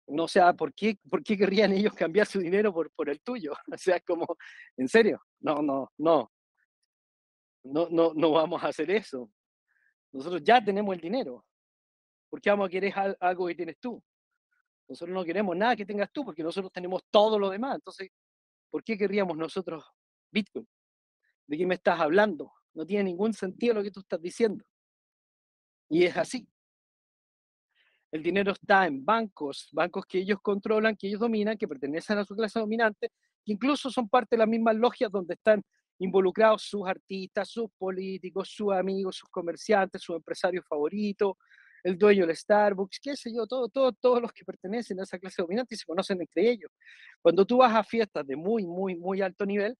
[0.08, 3.52] No sé, ¿por qué, ¿por qué querrían ellos cambiar su dinero por, por el tuyo?
[3.74, 4.24] O sea, como,
[4.76, 5.20] ¿en serio?
[5.40, 6.32] No, no, no.
[7.64, 9.28] No, no, no vamos a hacer eso.
[10.12, 11.44] Nosotros ya tenemos el dinero.
[12.30, 14.00] ¿Por qué vamos a querer algo que tienes tú?
[14.88, 17.74] Nosotros no queremos nada que tengas tú porque nosotros tenemos todo lo demás.
[17.74, 18.08] Entonces,
[18.70, 19.84] ¿por qué querríamos nosotros
[20.30, 20.66] Bitcoin?
[21.46, 22.52] ¿De qué me estás hablando?
[22.74, 24.64] No tiene ningún sentido lo que tú estás diciendo.
[25.88, 26.48] Y es así.
[28.10, 32.24] El dinero está en bancos, bancos que ellos controlan, que ellos dominan, que pertenecen a
[32.24, 33.10] su clase dominante,
[33.44, 35.62] que incluso son parte de las mismas logias donde están
[35.98, 41.36] involucrados sus artistas, sus políticos, sus amigos, sus comerciantes, sus empresarios favoritos,
[41.82, 45.18] el dueño del Starbucks, qué sé yo, todo, todo, todos los que pertenecen a esa
[45.18, 46.70] clase dominante y se conocen entre ellos.
[47.22, 49.76] Cuando tú vas a fiestas de muy, muy, muy alto nivel,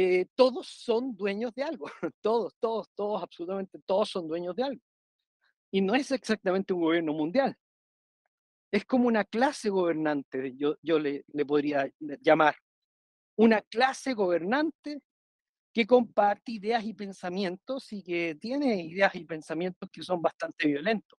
[0.00, 1.86] eh, todos son dueños de algo,
[2.20, 4.82] todos, todos, todos, absolutamente todos son dueños de algo.
[5.72, 7.56] Y no es exactamente un gobierno mundial,
[8.70, 12.54] es como una clase gobernante, yo, yo le, le podría llamar,
[13.36, 15.00] una clase gobernante
[15.74, 21.18] que comparte ideas y pensamientos y que tiene ideas y pensamientos que son bastante violentos.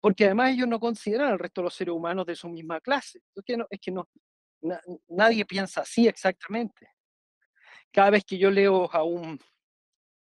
[0.00, 3.22] Porque además ellos no consideran al resto de los seres humanos de su misma clase.
[3.34, 4.08] Es que, no, es que no,
[5.08, 6.95] nadie piensa así exactamente.
[7.96, 9.40] Cada vez que yo leo a un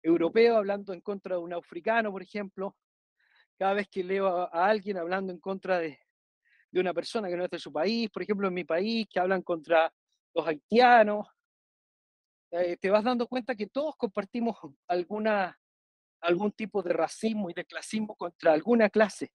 [0.02, 2.76] europeo hablando en contra de un africano, por ejemplo,
[3.56, 6.00] cada vez que leo a, alguien hablando en contra de,
[6.71, 9.19] de, una persona que no es de su país, por ejemplo en mi país, que
[9.19, 9.93] hablan contra
[10.34, 11.28] los haitianos,
[12.50, 15.56] eh, te vas dando cuenta que todos compartimos alguna,
[16.21, 19.34] algún tipo de racismo y de clasismo contra alguna clase.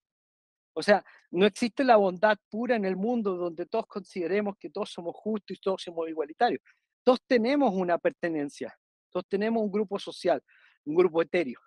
[0.73, 4.91] O sea, no existe la bondad pura en el mundo donde todos consideremos que todos
[4.91, 6.61] somos justos y todos somos igualitarios.
[7.07, 8.77] Todos tenemos una pertenencia,
[9.13, 10.43] todos tenemos un grupo social,
[10.85, 11.61] un grupo etéreo.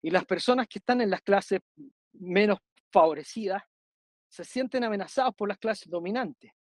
[0.00, 1.60] Y las personas que están en las clases
[2.12, 2.58] menos
[2.90, 3.62] favorecidas
[4.30, 6.52] se sienten amenazados por las clases dominantes.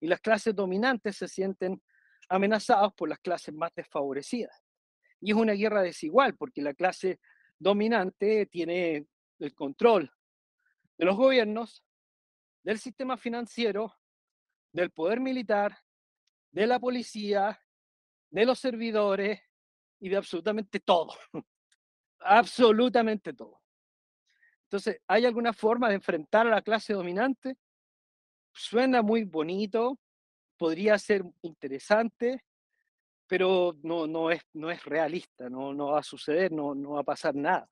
[0.00, 1.82] Y las clases dominantes se sienten
[2.30, 4.62] amenazados por las clases más desfavorecidas.
[5.20, 7.20] Y es una guerra desigual porque la clase
[7.58, 9.06] dominante tiene
[9.38, 10.10] el control
[10.96, 11.84] de los gobiernos,
[12.62, 13.94] del sistema financiero,
[14.72, 15.76] del poder militar,
[16.52, 17.60] de la policía,
[18.30, 19.40] de los servidores
[19.98, 21.14] y de absolutamente todo.
[22.20, 23.60] absolutamente todo.
[24.64, 27.56] Entonces, ¿hay alguna forma de enfrentar a la clase dominante?
[28.52, 29.98] Suena muy bonito,
[30.56, 32.44] podría ser interesante,
[33.26, 37.00] pero no, no, es, no es realista, no, no va a suceder, no, no va
[37.00, 37.68] a pasar nada.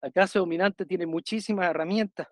[0.00, 2.28] La clase dominante tiene muchísimas herramientas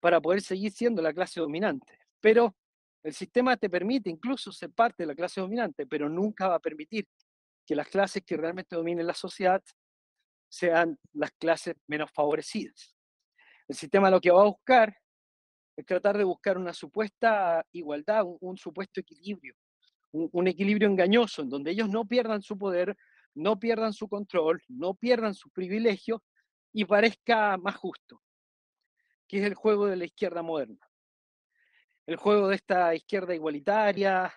[0.00, 2.54] para poder seguir siendo la clase dominante, pero
[3.02, 6.60] el sistema te permite incluso ser parte de la clase dominante, pero nunca va a
[6.60, 7.06] permitir
[7.66, 9.62] que las clases que realmente dominen la sociedad
[10.48, 12.94] sean las clases menos favorecidas.
[13.68, 14.94] El sistema lo que va a buscar
[15.76, 19.54] es tratar de buscar una supuesta igualdad, un, supuesto equilibrio,
[20.12, 22.96] un, un, equilibrio engañoso en donde ellos no pierdan su poder,
[23.34, 26.20] no pierdan su control, no pierdan sus privilegios
[26.72, 28.20] y parezca más justo,
[29.28, 30.89] que es el juego de la izquierda moderna.
[32.06, 34.32] El juego de esta izquierda igualitaria,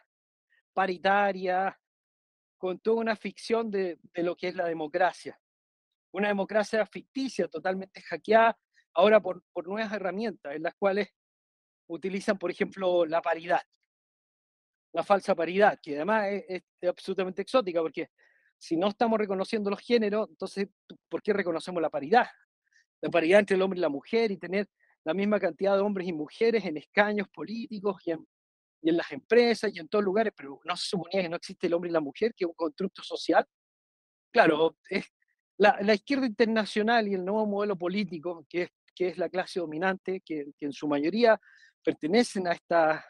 [0.73, 1.79] paritaria,
[2.57, 5.39] con toda una ficción de, de lo que es la democracia.
[6.11, 8.57] Una democracia ficticia, totalmente hackeada,
[8.93, 11.09] ahora por, por nuevas herramientas, en las cuales
[11.87, 13.61] utilizan, por ejemplo, la paridad,
[14.93, 18.09] la falsa paridad, que además es, es, absolutamente exótica, porque
[18.57, 20.67] si no estamos reconociendo los géneros, entonces,
[21.09, 22.27] ¿por qué reconocemos la paridad?
[23.01, 24.69] La paridad entre el hombre y la mujer y tener
[25.05, 28.27] la misma cantidad de hombres y mujeres en escaños políticos y en,
[28.81, 31.89] las empresas y en todos lugares, pero no se suponía que no existe el hombre
[31.89, 33.45] y la mujer, que es un constructo social.
[34.31, 34.77] Claro,
[35.57, 40.21] la izquierda internacional y el nuevo modelo político, que es, que es la clase dominante,
[40.21, 41.39] que, que en su mayoría
[41.83, 43.05] pertenecen a esta,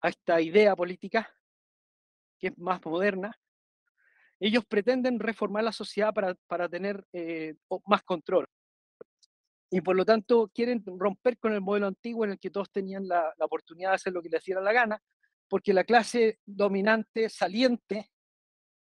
[0.00, 1.28] a esta idea política,
[2.38, 3.36] que es más moderna,
[4.38, 7.54] ellos pretenden reformar la sociedad para, para tener eh,
[7.86, 8.46] más control.
[9.70, 13.06] Y por lo tanto quieren romper con el modelo antiguo en el que todos tenían
[13.06, 15.02] la, la oportunidad de hacer lo que les diera la gana,
[15.48, 18.10] porque la clase dominante saliente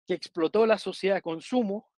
[0.06, 1.90] que explotó la sociedad de consumo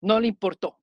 [0.00, 0.80] no le importó.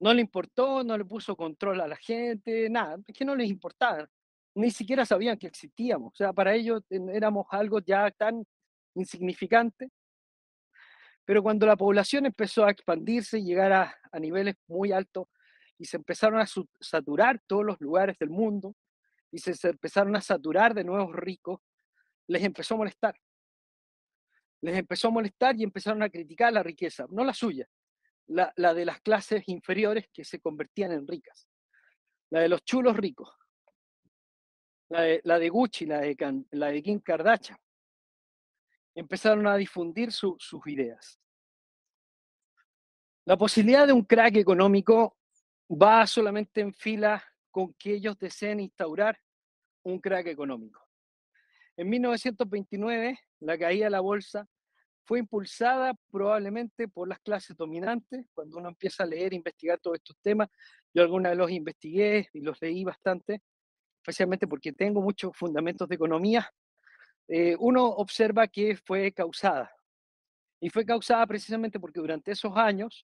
[0.00, 3.48] No le importó, no le puso control a la gente, nada, es que no les
[3.48, 4.08] importaba
[4.54, 6.12] ni siquiera sabían que existíamos.
[6.12, 8.44] O sea, para ellos éramos algo ya tan
[8.94, 9.90] insignificante.
[11.24, 15.28] Pero cuando la población empezó a expandirse y llegar a, niveles muy altos
[15.78, 16.46] y se empezaron a
[16.80, 18.74] saturar todos los lugares del mundo
[19.30, 21.60] y se, empezaron a saturar de nuevos ricos,
[22.26, 23.14] les empezó a molestar.
[24.60, 27.68] Les empezó a molestar y empezaron a criticar la riqueza, no la suya,
[28.26, 31.48] la, la de las clases inferiores que se convertían en ricas,
[32.30, 33.32] la de los chulos ricos
[35.24, 37.58] la de, Gucci, la de, la de Kim Kardashian.
[38.94, 41.18] Empezaron a difundir sus ideas.
[43.24, 45.16] La posibilidad de un crack económico
[45.70, 49.18] va solamente en fila con que ellos deseen instaurar
[49.84, 50.80] un crack económico.
[51.76, 54.46] En 1929, la caída de la bolsa
[55.04, 59.96] fue impulsada probablemente por las clases dominantes, cuando uno empieza a leer e investigar todos
[59.96, 60.48] estos temas.
[60.94, 63.42] Yo alguna vez los investigué y los leí bastante,
[64.00, 66.48] especialmente porque tengo muchos fundamentos de economía.
[67.28, 69.70] Eh, uno observa que fue causada.
[70.60, 73.06] Y fue causada precisamente porque durante esos años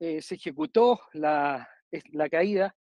[0.00, 1.68] eh, se ejecutó la,
[2.12, 2.76] la caída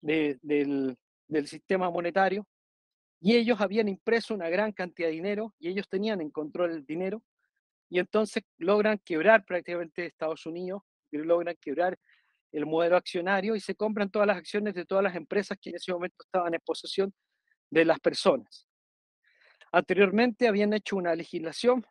[0.00, 0.96] del,
[1.28, 2.46] del sistema monetario
[3.20, 6.84] y ellos habían impreso una gran cantidad de dinero y ellos tenían en control el
[6.84, 7.22] dinero
[7.88, 11.98] y entonces logran quebrar prácticamente Estados Unidos, logran quebrar
[12.50, 15.76] el modelo accionario y se compran todas las acciones de todas las empresas que en
[15.76, 17.14] ese momento estaban en posesión
[17.70, 18.66] de las personas.
[19.72, 21.84] Anteriormente habían hecho una legislación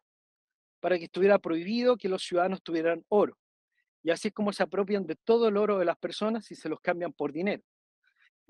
[0.79, 3.37] para que estuviera prohibido que los ciudadanos tuvieran oro.
[4.03, 6.79] Y así como se apropian de todo el oro de las personas y se los
[6.79, 7.63] cambian por dinero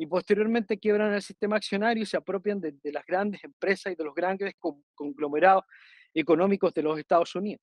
[0.02, 4.04] y posteriormente quiebran el sistema accionario y se apropian de, las grandes empresas y de
[4.04, 4.56] los grandes
[4.96, 5.64] conglomerados
[6.12, 7.62] económicos de los Estados Unidos.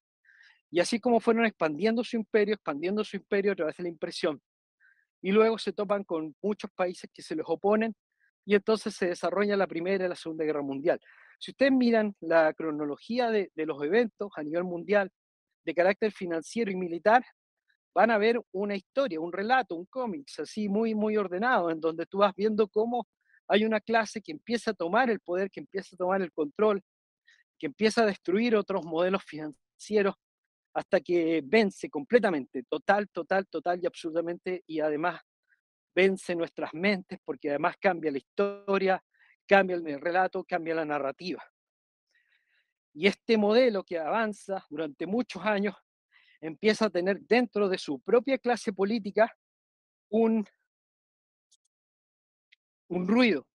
[0.71, 4.41] Y así como fueron expandiendo su imperio, expandiendo su imperio a través de la impresión.
[5.21, 7.97] Y luego se topan con muchos países que se les oponen
[8.45, 11.01] y entonces se desarrolla la Primera y la Segunda Guerra Mundial.
[11.39, 15.11] Si ustedes miran la cronología de, los eventos a nivel mundial
[15.65, 17.25] de carácter financiero y militar,
[17.95, 22.07] van a ver una historia, un relato, un cómics así muy, muy ordenado, en donde
[22.07, 23.07] tú vas viendo cómo
[23.49, 26.83] hay una clase que empieza a tomar el poder, que empieza a tomar el control,
[27.59, 30.15] que empieza a destruir otros modelos financieros
[30.75, 35.21] hasta que vence completamente, total, total, total y absolutamente, y además
[35.95, 39.03] vence nuestras mentes porque además cambia la historia,
[39.49, 41.43] cambia el relato, cambia la narrativa.
[42.93, 45.75] Y este modelo que avanza durante muchos años
[46.41, 49.35] empieza a tener dentro de su propia clase política
[50.11, 50.47] un,
[52.89, 53.47] un ruido,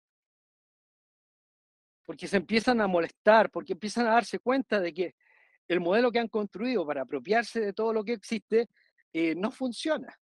[2.05, 5.15] porque se empiezan a molestar, porque empiezan a darse cuenta de que
[5.67, 8.67] el modelo que han construido para apropiarse de todo lo que existe
[9.13, 10.19] eh, no funciona.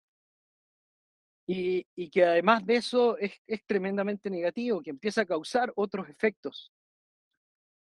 [1.52, 6.08] Y, y, que además de eso es, es tremendamente negativo, que empieza a causar otros
[6.08, 6.72] efectos.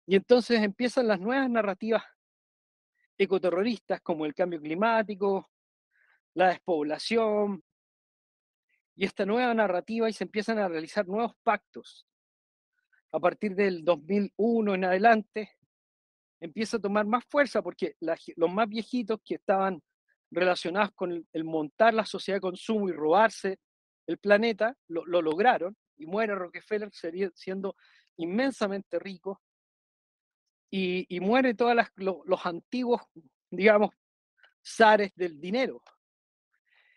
[0.07, 2.03] Y entonces empiezan las nuevas narrativas
[3.19, 5.51] ecoterroristas como el cambio climático,
[6.33, 7.62] la despoblación
[8.97, 12.07] y esta nueva narrativa y se empiezan a realizar nuevos pactos.
[13.12, 15.51] A partir del 2001 en adelante
[16.41, 19.83] empieza a tomar más fuerza porque los más viejitos que estaban
[20.31, 23.59] relacionados con el, montar la sociedad de consumo y robarse
[24.07, 26.91] el planeta, lo, lograron y muere Rockefeller
[27.35, 27.76] siendo
[28.16, 29.41] inmensamente rico
[30.70, 33.03] y, muere todos los antiguos,
[33.51, 33.91] digamos,
[34.62, 35.83] zares del dinero.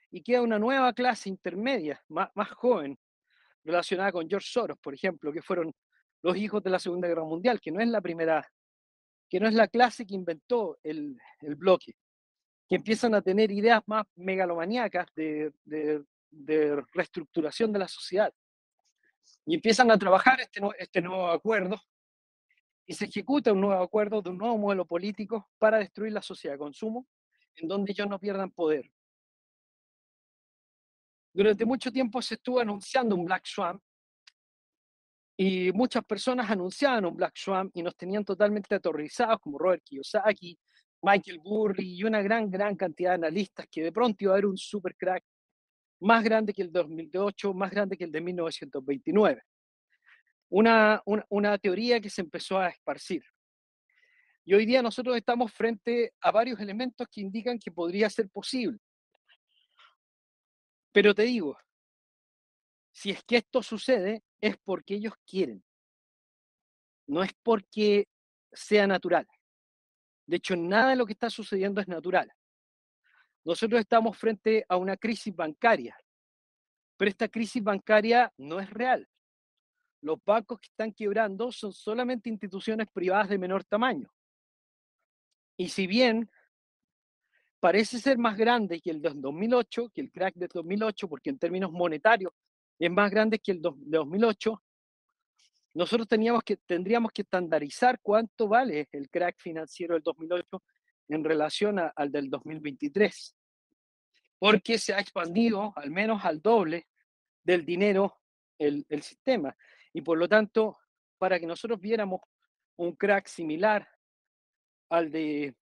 [0.10, 2.98] Y queda una nueva clase intermedia, más, joven,
[3.64, 5.74] relacionada con George Soros, por ejemplo, que fueron
[6.22, 8.46] los hijos de la Segunda Guerra Mundial, que no es la primera,
[9.30, 11.96] que no es la clase que inventó el bloque,
[12.72, 18.34] que empiezan a tener ideas más megalomaníacas de, de, de reestructuración de la sociedad.
[19.46, 21.76] Y empiezan a trabajar este, este nuevo acuerdo
[22.86, 26.54] y se ejecuta un nuevo acuerdo de un nuevo modelo político para destruir la sociedad
[26.54, 27.10] de consumo,
[27.56, 28.90] en donde ellos no pierdan poder.
[31.34, 33.82] Durante mucho tiempo se estuvo anunciando un Black Swan
[35.36, 40.58] y muchas personas anunciaban un Black Swan y nos tenían totalmente aterrorizados, como Robert Kiyosaki,
[41.02, 44.46] Michael Burry y una gran, gran cantidad de analistas que de pronto iba a haber
[44.46, 45.24] un super crack
[46.00, 49.42] más grande que el 2008, más grande que el de 1929
[50.52, 53.24] una, una, teoría que se empezó a esparcir.
[54.44, 58.78] Y hoy día nosotros estamos frente a varios elementos que indican que podría ser posible.
[60.92, 61.58] Pero te digo,
[62.92, 65.64] si es que esto sucede, es porque ellos quieren.
[67.08, 68.10] No es porque
[68.52, 69.26] sea natural.
[70.32, 72.32] De hecho, nada de lo que está sucediendo es natural.
[73.44, 75.96] Nosotros estamos frente a una crisis bancaria,
[76.96, 79.08] pero esta crisis bancaria no es real
[80.02, 84.12] los bancos que están quebrando son solamente instituciones privadas de menor tamaño.
[85.58, 86.30] Y si bien
[87.60, 91.38] parece ser más grande que el de 2008, que el crack de 2008, porque en
[91.38, 92.34] términos monetarios
[92.80, 94.62] es más grande que el de 2008,
[95.74, 100.64] nosotros teníamos que, tendríamos que estandarizar cuánto vale el crack financiero del 2008
[101.10, 103.36] en relación al del 2023,
[104.40, 106.88] porque se ha expandido al menos al doble
[107.44, 108.20] del dinero
[108.58, 109.56] el, el sistema.
[109.94, 110.78] Y por lo tanto,
[111.18, 112.22] para que nosotros viéramos
[112.78, 113.88] un crack similar
[114.90, 115.56] al de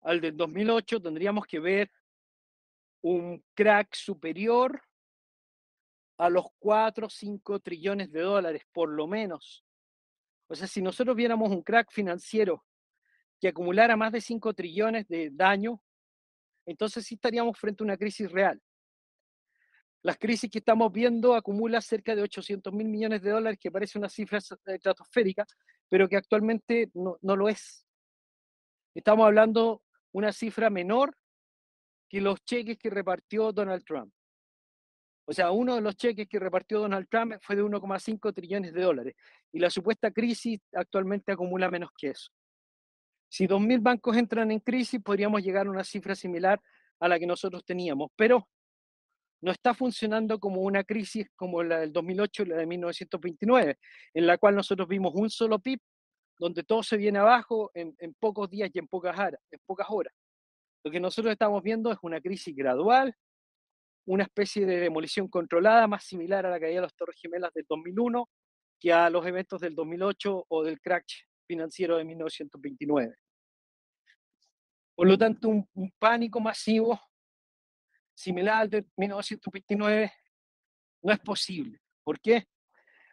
[0.00, 1.90] al del 2008, tendríamos que ver
[3.00, 4.82] un crack superior
[6.18, 9.64] a los 4 o 5 trillones de dólares, por lo menos.
[10.48, 12.64] O sea, si nosotros viéramos un crack financiero
[13.40, 15.80] que acumulara más de 5 trillones de daño,
[16.66, 18.60] entonces sí estaríamos frente a una crisis real.
[20.02, 23.98] Las crisis que estamos viendo acumulan cerca de 800 mil millones de dólares, que parece
[23.98, 25.46] una cifra estratosférica,
[25.88, 27.86] pero que actualmente no, no lo es.
[28.94, 31.16] Estamos hablando una cifra menor
[32.08, 34.12] que los cheques que repartió Donald Trump.
[35.26, 38.82] O sea, uno de los cheques que repartió Donald Trump fue de 1,5 trillones de
[38.82, 39.14] dólares
[39.52, 42.30] y la supuesta crisis actualmente acumula menos que eso.
[43.28, 46.60] Si 2.000 bancos entran en crisis, podríamos llegar a una cifra similar
[47.00, 48.48] a la que nosotros teníamos, pero
[49.40, 53.78] no está funcionando como una crisis como la del 2008 y la de 1929,
[54.14, 55.80] en la cual nosotros vimos un solo PIB,
[56.38, 59.16] donde todo se viene abajo en, en pocos días y en pocas,
[59.50, 60.14] en pocas horas.
[60.82, 63.14] Lo que nosotros estamos viendo es una crisis gradual,
[64.06, 67.64] una especie de demolición controlada, más similar a la caída de las Torres Gemelas del
[67.68, 68.28] 2001
[68.78, 73.16] que a los eventos del 2008 o del crash financiero de 1929.
[74.94, 75.66] Por lo tanto, un,
[75.98, 77.00] pánico masivo
[78.14, 80.12] similar al de 1929
[81.02, 81.80] no es posible.
[82.04, 82.46] ¿Por qué?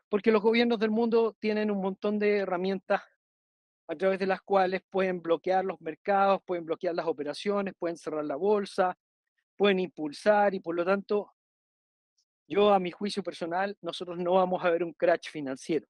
[0.09, 3.01] Porque los gobiernos del mundo tienen un montón de herramientas
[3.87, 8.25] a través de las cuales pueden bloquear los mercados, pueden bloquear las operaciones, pueden cerrar
[8.25, 8.97] la bolsa,
[9.61, 11.35] pueden impulsar y por lo tanto,
[12.47, 15.85] yo a mi juicio personal, nosotros no vamos a ver un crash financiero.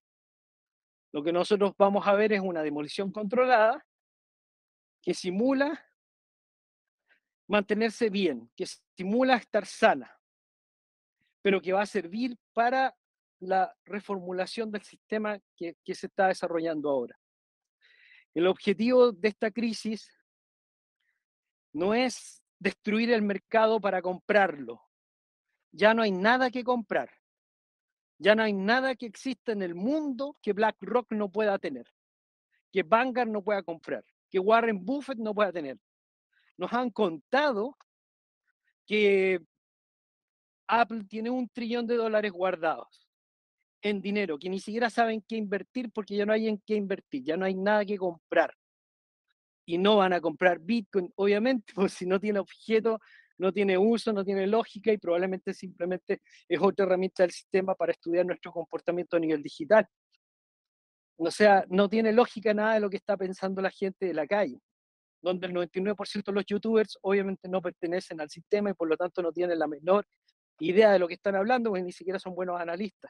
[1.14, 3.88] Lo que nosotros vamos a ver es una demolición controlada
[5.02, 5.82] que simula
[7.48, 8.66] mantenerse bien, que
[8.98, 10.20] simula estar sana,
[11.42, 12.94] pero que va a servir para
[13.40, 17.18] la reformulación del sistema que, que, se está desarrollando ahora.
[18.34, 20.12] El objetivo de esta crisis
[21.72, 24.82] no es destruir el mercado para comprarlo.
[25.74, 27.10] Ya no hay nada que comprar.
[28.18, 31.88] Ya no hay nada que exista en el mundo que BlackRock no pueda tener,
[32.72, 35.78] que Vanguard no pueda comprar que Warren Buffett no pueda tener.
[36.58, 37.78] Nos han contado
[38.88, 39.42] que
[40.68, 43.08] Apple tiene un trillón de dólares guardados
[43.82, 47.24] en dinero, que ni siquiera saben qué invertir porque ya no hay en qué invertir,
[47.24, 48.56] ya no hay nada que comprar.
[49.72, 53.00] Y no van a comprar Bitcoin, obviamente, pues si no tiene objeto,
[53.38, 57.94] no tiene uso, no tiene lógica y probablemente simplemente es otra herramienta del sistema para
[57.94, 59.88] estudiar nuestro comportamiento a nivel digital.
[61.16, 64.28] O sea, no tiene lógica nada de lo que está pensando la gente de la
[64.28, 64.60] calle,
[65.22, 69.22] donde el 99% de los youtubers obviamente no pertenecen al sistema y por lo tanto
[69.22, 70.06] no tienen la menor
[70.60, 73.10] idea de lo que están hablando, porque ni siquiera son buenos analistas.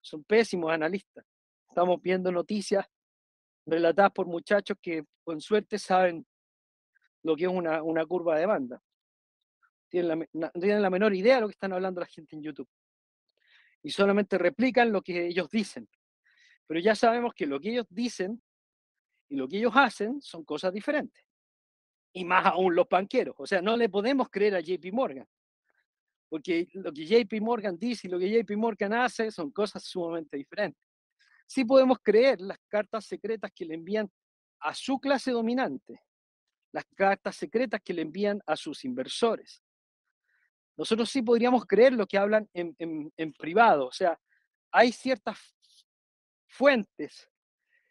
[0.00, 1.24] Son pésimos analistas.
[1.68, 2.84] Estamos viendo noticias
[3.66, 6.26] relatadas por muchachos que con suerte saben
[7.22, 8.82] lo que es una, curva de demanda.
[9.88, 12.68] Tienen la, tienen la menor idea de lo que están hablando la gente en YouTube.
[13.82, 15.88] Y solamente replican lo que ellos dicen.
[16.66, 18.42] Pero ya sabemos que lo que ellos dicen
[19.28, 21.24] y lo que ellos hacen son cosas diferentes.
[22.12, 23.34] Y más aún los banqueros.
[23.38, 25.26] O sea, no le podemos creer a JP Morgan.
[26.28, 30.36] Porque lo que JP Morgan dice y lo que JP Morgan hace son cosas sumamente
[30.36, 30.89] diferentes.
[31.50, 34.08] Sí podemos creer las cartas secretas que le envían
[34.60, 36.00] a su clase dominante,
[36.70, 39.60] las cartas secretas que le envían a sus inversores.
[40.76, 43.88] Nosotros sí podríamos creer lo que hablan en, privado.
[43.88, 44.16] O sea,
[44.70, 45.40] hay ciertas
[46.46, 47.28] fuentes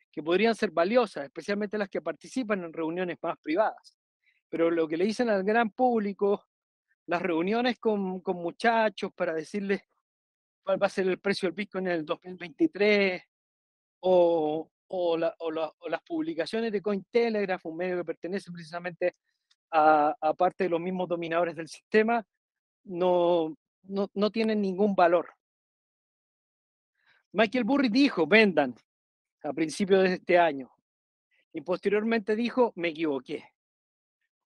[0.09, 3.97] que podrían ser valiosas, especialmente las que participan en reuniones más privadas.
[4.47, 6.45] Pero lo que le dicen al gran público,
[7.07, 9.81] las reuniones con, con muchachos para decirles
[10.63, 13.28] cuál va a ser el precio del Bitcoin en el 2023,
[14.01, 19.15] o, o, las publicaciones de Cointelegraph, un medio que pertenece precisamente
[19.71, 22.25] a, a parte de los mismos dominadores del sistema,
[22.85, 25.33] no, no, no tienen ningún valor.
[27.31, 28.75] Michael Burry dijo, vendan,
[29.43, 30.71] a principios de este año.
[31.53, 33.43] Y posteriormente dijo, me equivoqué.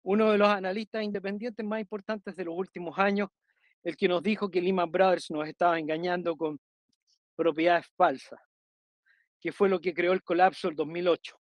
[0.04, 3.30] Uno de los analistas independientes más importantes de los últimos años,
[3.84, 6.60] el que nos dijo que Lehman Brothers nos estaba engañando con
[7.36, 8.40] propiedades falsas,
[9.44, 11.38] que fue lo que creó el colapso del 2008.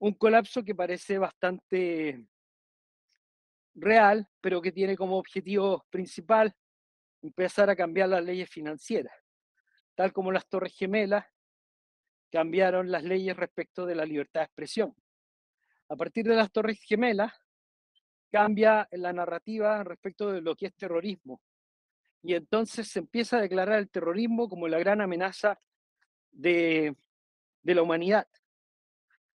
[0.00, 2.24] Un colapso que parece bastante
[3.74, 6.54] real, pero que tiene como objetivo principal
[7.22, 9.14] empezar a cambiar las leyes financieras
[9.98, 11.24] tal como las Torres Gemelas
[12.30, 14.94] cambiaron las leyes respecto de la libertad de expresión.
[15.88, 17.32] A partir de las Torres Gemelas
[18.30, 21.42] cambia la narrativa respecto de lo que es terrorismo.
[22.22, 25.58] Y entonces se empieza a declarar el terrorismo como la gran amenaza
[26.32, 26.96] de,
[27.62, 28.26] de la humanidad,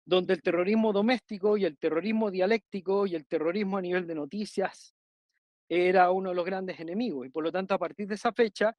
[0.05, 4.95] donde el terrorismo doméstico y el terrorismo dialéctico y el terrorismo a nivel de noticias
[5.69, 7.25] era uno de los grandes enemigos.
[7.25, 8.75] Y por lo tanto, a partir de esa fecha,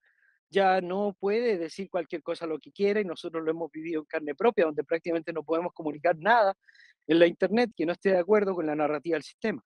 [0.50, 4.04] ya no puede decir cualquier cosa lo que quiera y nosotros lo hemos vivido en
[4.04, 6.54] carne propia, donde prácticamente no podemos comunicar nada
[7.06, 9.64] en la Internet que no esté de acuerdo con la narrativa del sistema.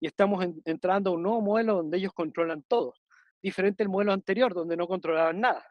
[0.00, 2.94] Y estamos entrando a un nuevo modelo donde ellos controlan todo,
[3.40, 5.64] diferente al modelo anterior donde no controlaban nada.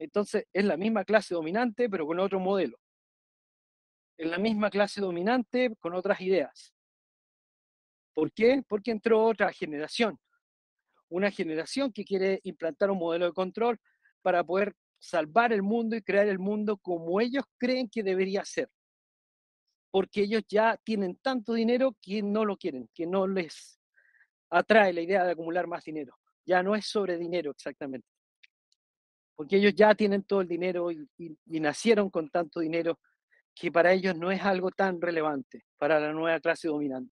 [0.00, 2.78] Entonces es la misma clase dominante pero con otro modelo.
[4.16, 6.74] Es la misma clase dominante con otras ideas.
[8.14, 8.62] ¿Por qué?
[8.66, 10.18] Porque entró otra generación.
[11.08, 13.78] Una generación que quiere implantar un modelo de control
[14.22, 18.68] para poder salvar el mundo y crear el mundo como ellos creen que debería ser.
[19.90, 23.80] Porque ellos ya tienen tanto dinero que no lo quieren, que no les
[24.50, 26.16] atrae la idea de acumular más dinero.
[26.46, 28.09] Ya no es sobre dinero exactamente.
[29.40, 31.08] Porque ellos ya tienen todo el dinero y,
[31.46, 33.00] nacieron con tanto dinero
[33.54, 37.10] que para ellos no es algo tan relevante para la nueva clase dominante.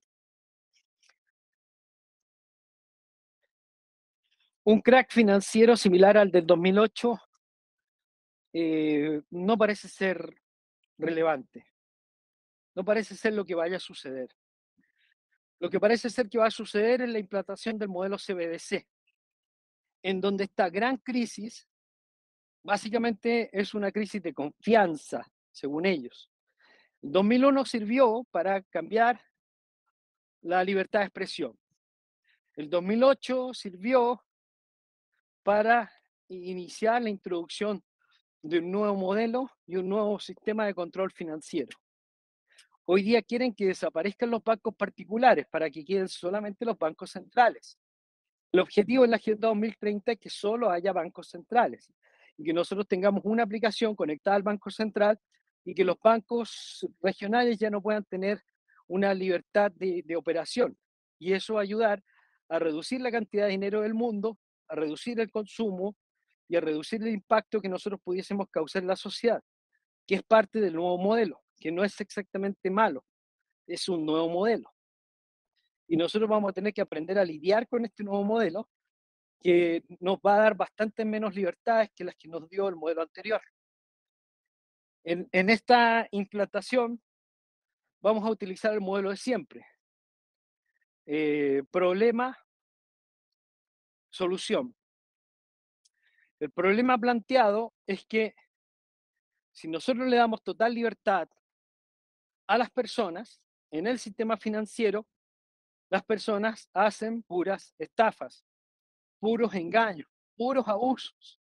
[4.62, 7.18] Un crack financiero similar al del 2008
[8.52, 10.30] eh, no parece ser
[10.98, 11.64] relevante.
[12.74, 14.28] No parece ser lo que vaya a suceder.
[15.60, 18.86] Lo que parece ser que va a suceder es la implantación del modelo CBDC,
[20.02, 21.66] en donde esta gran crisis
[22.68, 26.28] básicamente es una crisis de confianza, según ellos.
[27.00, 29.18] El 2001 sirvió para cambiar
[30.42, 31.58] la libertad de expresión.
[32.52, 34.22] El 2008 sirvió
[35.42, 35.90] para
[36.28, 37.82] iniciar la introducción
[38.42, 41.74] de un nuevo modelo y un nuevo sistema de control financiero.
[42.84, 47.78] Hoy día quieren que desaparezcan los bancos particulares para que queden solamente los bancos centrales.
[48.52, 51.90] El objetivo en la Agenda 2030 es que solo haya bancos centrales
[52.38, 55.18] y que nosotros tengamos una aplicación conectada al Banco Central
[55.64, 58.40] y que los bancos regionales ya no puedan tener
[58.86, 60.78] una libertad de, de operación.
[61.18, 62.02] Y eso va a ayudar
[62.48, 65.96] a reducir la cantidad de dinero del mundo, a reducir el consumo
[66.48, 69.42] y a reducir el impacto que nosotros pudiésemos causar en la sociedad,
[70.06, 73.04] que es parte del nuevo modelo, que no es exactamente malo,
[73.66, 74.72] es un nuevo modelo.
[75.86, 78.68] Y nosotros vamos a tener que aprender a lidiar con este nuevo modelo,
[79.40, 83.02] que nos va a dar bastante menos libertades que las que nos dio el modelo
[83.02, 83.40] anterior.
[85.04, 87.02] En, esta implantación
[88.00, 89.66] vamos a utilizar el modelo de siempre.
[91.06, 92.36] Eh, problema,
[94.10, 94.76] solución.
[96.40, 98.34] El problema planteado es que
[99.52, 101.28] si nosotros le damos total libertad
[102.46, 105.06] a las personas en el sistema financiero,
[105.90, 108.44] las personas hacen puras estafas,
[109.18, 111.40] puros engaños, puros abusos.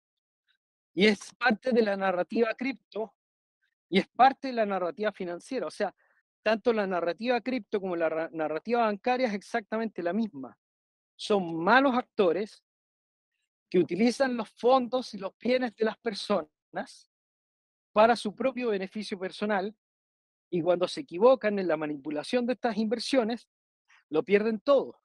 [0.94, 3.14] Y es parte de la narrativa cripto
[3.88, 5.66] y es parte de la narrativa financiera.
[5.66, 5.94] O sea,
[6.42, 10.56] tanto la narrativa cripto como la narrativa bancaria es exactamente la misma.
[11.16, 12.64] Son malos actores
[13.68, 17.08] que utilizan los fondos y los bienes de las personas
[17.92, 19.74] para su propio beneficio personal
[20.50, 23.48] y cuando se equivocan en la manipulación de estas inversiones,
[24.08, 25.00] lo pierden todo.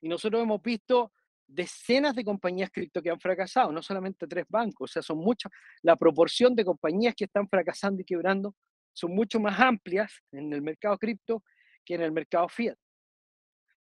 [0.00, 1.12] Y nosotros hemos visto
[1.54, 5.52] decenas de compañías cripto que han fracasado, no solamente tres bancos, o sea, son muchas,
[5.82, 8.54] la proporción de compañías que están fracasando y quebrando
[8.92, 11.42] son mucho más amplias en el mercado cripto
[11.84, 12.76] que en el mercado fiat.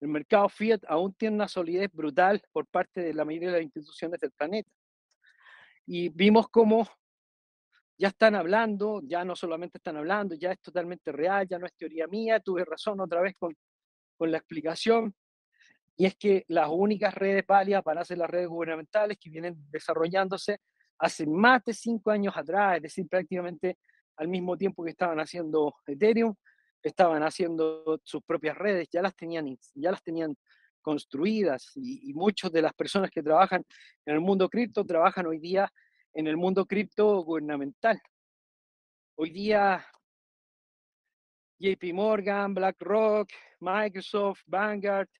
[0.00, 3.64] El mercado fiat aún tiene una solidez brutal por parte de la mayoría de las
[3.64, 4.70] instituciones del planeta.
[5.86, 6.88] Y vimos cómo
[7.98, 11.74] ya están hablando, ya no solamente están hablando, ya es totalmente real, ya no es
[11.74, 13.54] teoría mía, tuve razón otra vez con,
[14.16, 15.14] con la explicación,
[16.00, 20.58] y es que las únicas redes válidas para hacer las redes gubernamentales que vienen desarrollándose
[20.98, 23.76] hace más de cinco años atrás, es decir, prácticamente
[24.16, 26.34] al mismo tiempo que estaban haciendo Ethereum,
[26.82, 30.34] estaban haciendo sus propias redes, ya las tenían, ya las tenían
[30.80, 33.62] construidas y, muchas de las personas que trabajan
[34.06, 35.70] en el mundo cripto trabajan hoy día
[36.14, 38.00] en el mundo cripto gubernamental.
[39.16, 39.84] Hoy día
[41.58, 43.28] JP Morgan, BlackRock,
[43.60, 45.10] Microsoft, Vanguard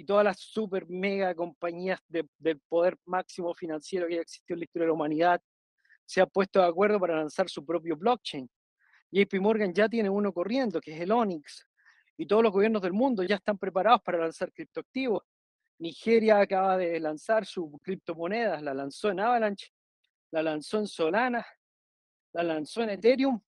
[0.00, 4.64] y todas las super mega compañías del poder máximo financiero que ha existido en la
[4.64, 5.42] historia de la humanidad
[6.06, 8.48] se han puesto de acuerdo para lanzar su propio blockchain.
[9.12, 11.68] JP Morgan ya tiene uno corriendo, que es el Onyx,
[12.16, 15.22] y todos los gobiernos del mundo ya están preparados para lanzar criptoactivos.
[15.78, 19.68] Nigeria acaba de lanzar su criptomoneda, la lanzó en Avalanche,
[20.30, 21.46] la lanzó en Solana,
[22.32, 23.38] la lanzó en Ethereum,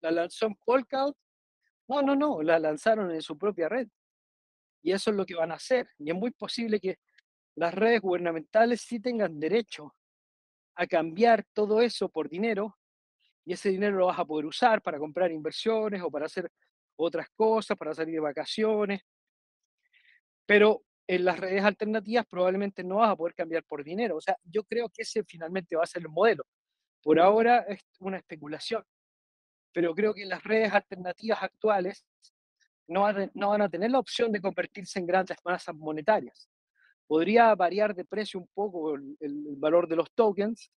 [0.00, 1.16] la lanzó en Polkadot.
[1.86, 3.86] No, no, no, la lanzaron en su propia red.
[4.82, 5.88] Y eso es lo que van a hacer.
[5.98, 6.98] Y es muy posible que
[7.56, 9.94] las redes gubernamentales sí tengan derecho
[10.76, 12.76] a cambiar todo eso por dinero
[13.44, 16.50] y ese dinero lo vas a poder usar para comprar inversiones o para hacer
[16.96, 19.02] otras cosas, para salir de vacaciones.
[20.46, 24.16] Pero en las redes alternativas probablemente no vas a poder cambiar por dinero.
[24.16, 26.44] O sea, yo creo que ese finalmente va a ser el modelo.
[27.02, 28.84] Por ahora es una especulación.
[29.72, 32.04] pero creo que las redes alternativas actuales
[32.90, 36.50] no van, a tener la opción de convertirse en grandes masas monetarias.
[37.06, 39.16] Podría variar de precio un poco el,
[39.56, 40.70] valor de los tokens,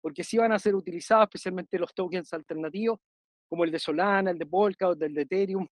[0.00, 2.98] porque sí van a ser utilizados especialmente los tokens alternativos,
[3.48, 5.66] como el de Solana, el de Polkadot, el de Ethereum,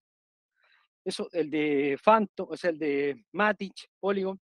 [1.04, 4.38] eso, el de Phantom, o sea, el de Matic, Polygon,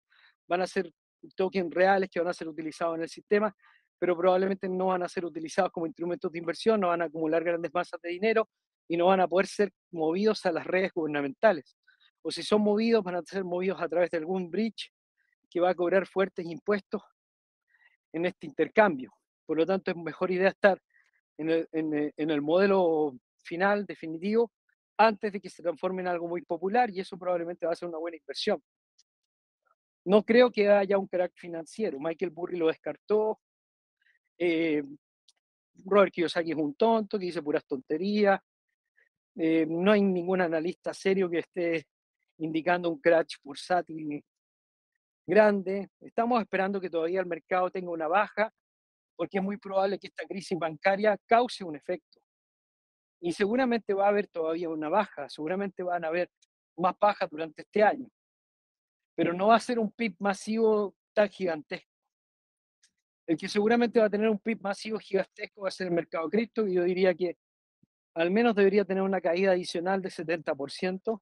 [0.48, 0.90] van a ser
[1.36, 3.54] tokens reales que van a ser utilizados en el sistema,
[4.00, 7.44] pero probablemente no van a ser utilizados como instrumentos de inversión, no van a acumular
[7.44, 8.48] grandes masas de dinero
[8.92, 11.78] y no van a poder ser movidos a las redes gubernamentales.
[12.22, 14.92] O si son movidos, van a ser movidos a través de algún bridge
[15.50, 17.02] que va a cobrar fuertes impuestos
[18.12, 19.14] en este intercambio.
[19.46, 20.78] Por lo tanto, es mejor idea estar
[21.38, 24.52] en el, en el modelo final, definitivo,
[24.98, 27.88] antes de que se transforme en algo muy popular y eso probablemente va a ser
[27.88, 28.62] una buena inversión.
[30.04, 31.98] No creo que haya un crack financiero.
[31.98, 33.40] Michael Burry lo descartó.
[34.38, 34.84] Eh,
[35.86, 38.42] Robert Kiyosaki es un tonto que dice puras tonterías.
[39.44, 41.88] Eh, no hay ningún analista serio que esté
[42.38, 44.24] indicando un crash bursátil
[45.26, 45.90] grande.
[46.00, 48.54] Estamos esperando que todavía el mercado tenga una baja,
[49.16, 52.20] porque es muy probable que esta crisis bancaria cause un efecto.
[53.20, 56.30] Y seguramente va a haber todavía una baja, seguramente van a haber
[56.78, 58.08] más bajas durante este año.
[59.16, 61.90] Pero no va a ser un PIB masivo tan gigantesco.
[63.26, 66.30] El que seguramente va a tener un PIB masivo gigantesco va a ser el mercado
[66.30, 67.38] cripto, y yo diría que
[68.14, 71.22] al menos debería tener una caída adicional de 70%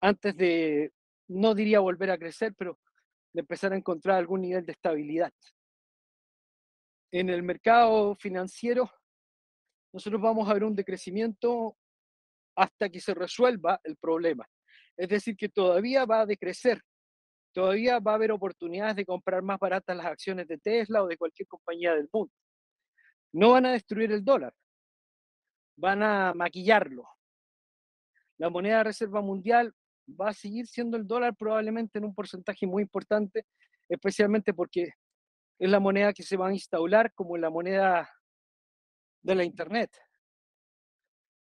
[0.00, 0.92] antes de,
[1.28, 2.78] no diría volver a crecer, pero
[3.32, 5.32] de empezar a encontrar algún nivel de estabilidad.
[7.12, 8.90] En el mercado financiero,
[9.92, 11.76] nosotros vamos a ver un decrecimiento
[12.56, 14.46] hasta que se resuelva el problema.
[14.96, 16.80] Es decir, que todavía va a decrecer,
[17.52, 21.16] todavía va a haber oportunidades de comprar más baratas las acciones de Tesla o de
[21.16, 22.32] cualquier compañía del mundo.
[23.32, 24.54] No van a destruir el dólar,
[25.76, 27.08] van a maquillarlo.
[28.38, 29.74] La moneda de reserva mundial
[30.08, 33.46] va a seguir siendo el dólar probablemente en un porcentaje muy importante,
[33.88, 34.90] especialmente porque
[35.58, 38.10] es la moneda que se va a instaurar como la moneda
[39.22, 39.90] de la Internet.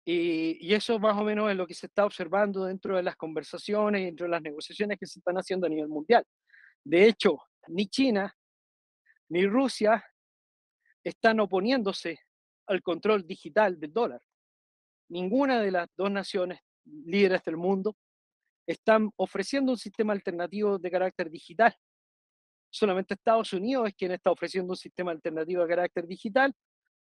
[0.05, 3.17] Y, y, eso más o menos es lo que se está observando dentro de las
[3.17, 6.23] conversaciones, dentro de las negociaciones que se están haciendo a nivel mundial.
[6.85, 7.37] De hecho,
[7.67, 8.33] ni China
[9.29, 10.01] ni Rusia
[11.03, 12.19] están oponiéndose
[12.67, 14.21] al control digital del dólar.
[15.09, 17.95] Ninguna de las dos naciones líderes del mundo
[18.65, 21.75] están ofreciendo un sistema alternativo de carácter digital.
[22.69, 26.53] Solamente Estados Unidos es quien está ofreciendo un sistema alternativo de carácter digital,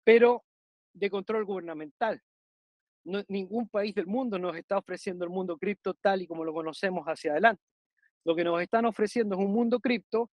[0.03, 0.43] pero
[0.93, 2.21] de control gubernamental.
[3.27, 7.05] ningún país del mundo nos está ofreciendo el mundo cripto tal y como lo conocemos
[7.05, 7.63] hacia adelante.
[8.23, 10.29] Lo que nos están ofreciendo es un mundo cripto,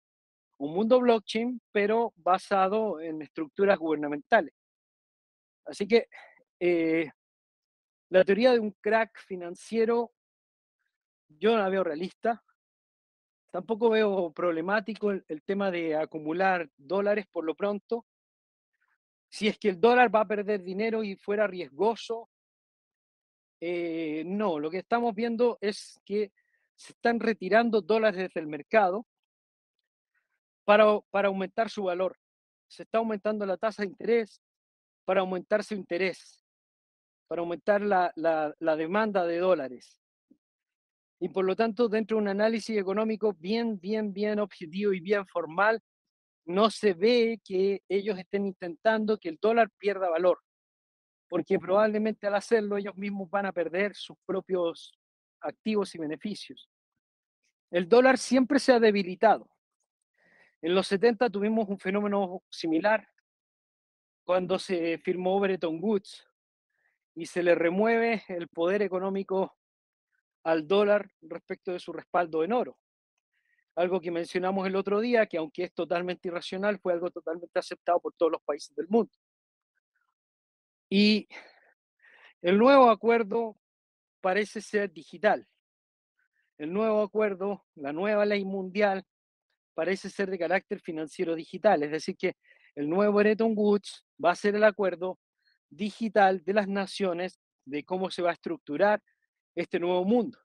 [0.58, 4.54] un mundo blockchain, pero basado en estructuras gubernamentales.
[5.66, 6.08] Así que
[6.60, 7.10] eh,
[8.10, 10.12] la teoría de un crack financiero
[11.40, 12.44] yo no la veo realista.
[13.52, 18.06] Tampoco veo problemático el, tema de acumular dólares por lo pronto.
[19.30, 22.30] Si es que el dólar va a perder dinero y fuera riesgoso,
[23.60, 26.32] eh, no, lo que estamos viendo es que
[26.76, 29.06] se están retirando dólares del mercado
[30.64, 32.18] para, para aumentar su valor.
[32.68, 34.42] Se está aumentando la tasa de interés,
[35.06, 36.44] para aumentar su interés,
[37.28, 40.00] para aumentar la, demanda de dólares.
[41.20, 45.26] Y por lo tanto, dentro de un análisis económico bien, bien, bien objetivo y bien
[45.28, 45.82] formal,
[46.46, 50.40] no se ve que ellos estén intentando que el dólar pierda valor,
[51.30, 54.94] porque probablemente al hacerlo ellos mismos van a perder sus propios
[55.40, 56.70] activos y beneficios.
[57.72, 59.50] El dólar siempre se ha debilitado.
[60.62, 63.08] En los 70 tuvimos un fenómeno similar
[64.24, 66.26] cuando se firmó Bretton Woods
[67.16, 69.56] y se le remueve el poder económico
[70.44, 72.78] al dólar respecto de su respaldo en oro.
[73.76, 78.00] Algo que mencionamos el otro día, que aunque es totalmente irracional, fue algo totalmente aceptado
[78.00, 79.12] por todos los países del mundo.
[80.90, 81.28] Y
[82.42, 83.58] el nuevo acuerdo
[84.22, 85.48] parece ser digital.
[86.58, 89.04] El nuevo acuerdo, la nueva ley mundial,
[89.74, 92.36] parece ser de carácter financiero digital, es decir, que
[92.76, 95.20] el nuevo Bretton Woods va a ser el acuerdo
[95.70, 99.02] digital de las naciones de cómo se va a estructurar
[99.56, 100.38] este nuevo mundo.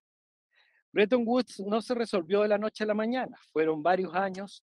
[0.92, 4.64] Bretton Woods no se resolvió de la noche a la mañana, fueron varios años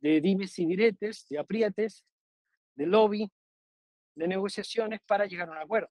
[0.00, 2.04] de dimes y diretes, de aprietes,
[2.76, 3.30] de lobby,
[4.14, 5.90] de negociaciones para llegar a un acuerdo,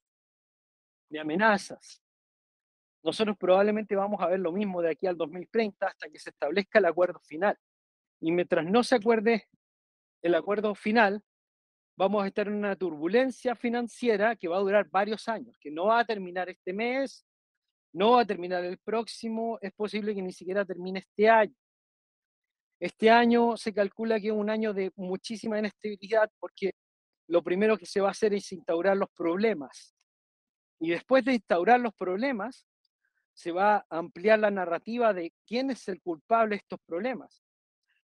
[1.09, 2.01] de amenazas.
[3.03, 6.79] Nosotros probablemente vamos a ver lo mismo de aquí al 2030 hasta que se establezca
[6.79, 7.57] el acuerdo final.
[8.19, 9.47] Y mientras no se acuerde
[10.25, 11.21] el acuerdo final,
[11.95, 15.85] vamos a estar en una turbulencia financiera que va a durar varios años, que no
[15.85, 17.23] va a terminar este mes,
[17.93, 21.53] no va a terminar el próximo, es posible que ni siquiera termine este año.
[22.79, 26.71] Este año se calcula que es un año de muchísima inestabilidad porque
[27.27, 29.95] lo primero que se va a hacer es instaurar los problemas.
[30.79, 32.65] Y después de instaurar los problemas,
[33.33, 37.43] se va a ampliar la narrativa de quién es el culpable de estos problemas.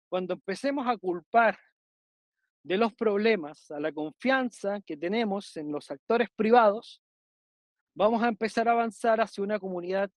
[0.08, 1.56] Cuando empecemos a culpar
[2.62, 7.02] de los problemas a la confianza que tenemos en los actores privados,
[7.94, 10.10] vamos a empezar a avanzar hacia una comunidad,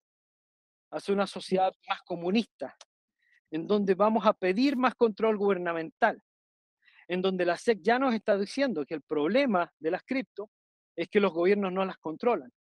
[0.91, 2.75] hacia una sociedad más comunista,
[3.51, 6.21] en donde vamos a pedir más control gubernamental,
[7.07, 10.51] en donde la SEC ya nos está diciendo que el problema de las cripto
[10.95, 12.51] es que los gobiernos no las controlan,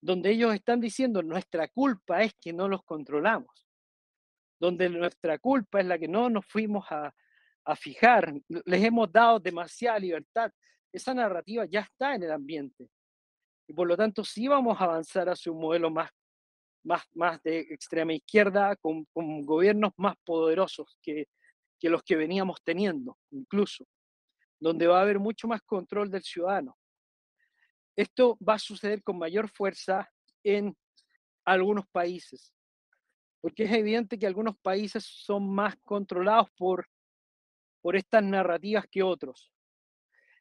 [0.00, 3.66] donde ellos están diciendo nuestra culpa es que no los controlamos,
[4.60, 7.14] donde nuestra culpa es la que no nos fuimos a,
[7.64, 10.50] a fijar, les hemos dado demasiada libertad.
[10.92, 12.88] Esa narrativa ya está en el ambiente.
[13.66, 16.10] Y por lo tanto, sí vamos a avanzar hacia un modelo más
[16.88, 21.28] más, más de extrema izquierda, con, con gobiernos más poderosos que,
[21.78, 23.86] que los que veníamos teniendo, incluso,
[24.58, 26.76] donde va a haber mucho más control del ciudadano.
[27.96, 30.08] Esto va a suceder con mayor fuerza
[30.42, 30.76] en
[31.44, 32.54] algunos países,
[33.40, 36.86] porque es evidente que algunos países son más controlados por,
[37.88, 39.50] por estas narrativas que otros,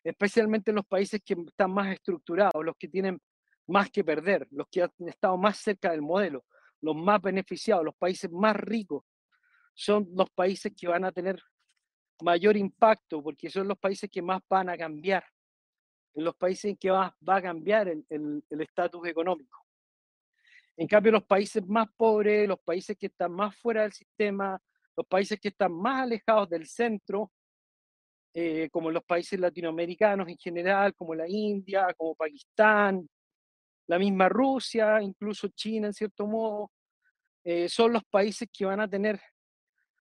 [0.04, 3.22] especialmente los países que están más estructurados, los que tienen
[3.68, 6.44] más que perder, los que han estado más cerca del modelo,
[6.82, 9.06] los más beneficiados, los países más ricos,
[9.74, 11.42] son los países que van a tener
[12.22, 15.24] mayor impacto, porque son los países que más van a cambiar,
[16.16, 19.66] en los países en que va, va a cambiar el estatus económico.
[20.76, 24.62] En cambio, los países más pobres, los países que están más fuera del sistema,
[24.98, 27.32] los países que están más alejados del centro,
[28.40, 33.10] eh, como los países latinoamericanos en general, como la India, como Pakistán,
[33.88, 36.72] la misma Rusia, incluso China en cierto modo,
[37.44, 39.20] eh, son los países que van a tener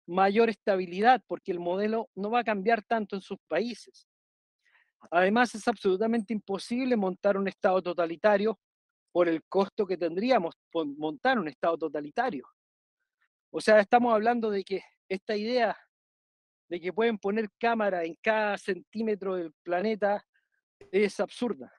[0.05, 4.07] mayor estabilidad porque el modelo no va a cambiar tanto en sus países.
[5.09, 8.59] Además, es absolutamente imposible montar un Estado totalitario
[9.11, 10.53] por el costo que tendríamos
[10.95, 12.47] montar un Estado totalitario.
[13.49, 15.76] O sea, estamos hablando de que esta idea
[16.72, 20.26] de que pueden poner cámara en cada centímetro del planeta
[20.89, 21.69] es absurda.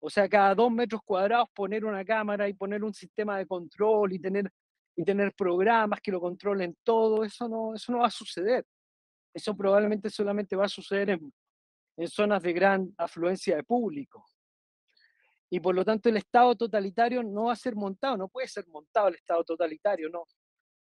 [0.00, 4.12] O sea, cada dos metros cuadrados poner una cámara y poner un sistema de control
[4.12, 4.52] y tener,
[4.94, 8.66] y tener programas que lo controlen todo, eso no, eso no va a suceder.
[9.32, 11.32] Eso probablemente solamente va a suceder en,
[11.96, 14.26] en zonas de gran afluencia de público.
[15.48, 18.68] Y por lo tanto el Estado totalitario no va a ser montado, no puede ser
[18.68, 20.26] montado el Estado totalitario, no.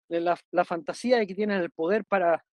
[0.10, 2.44] La, la fantasía de que tienen el poder para,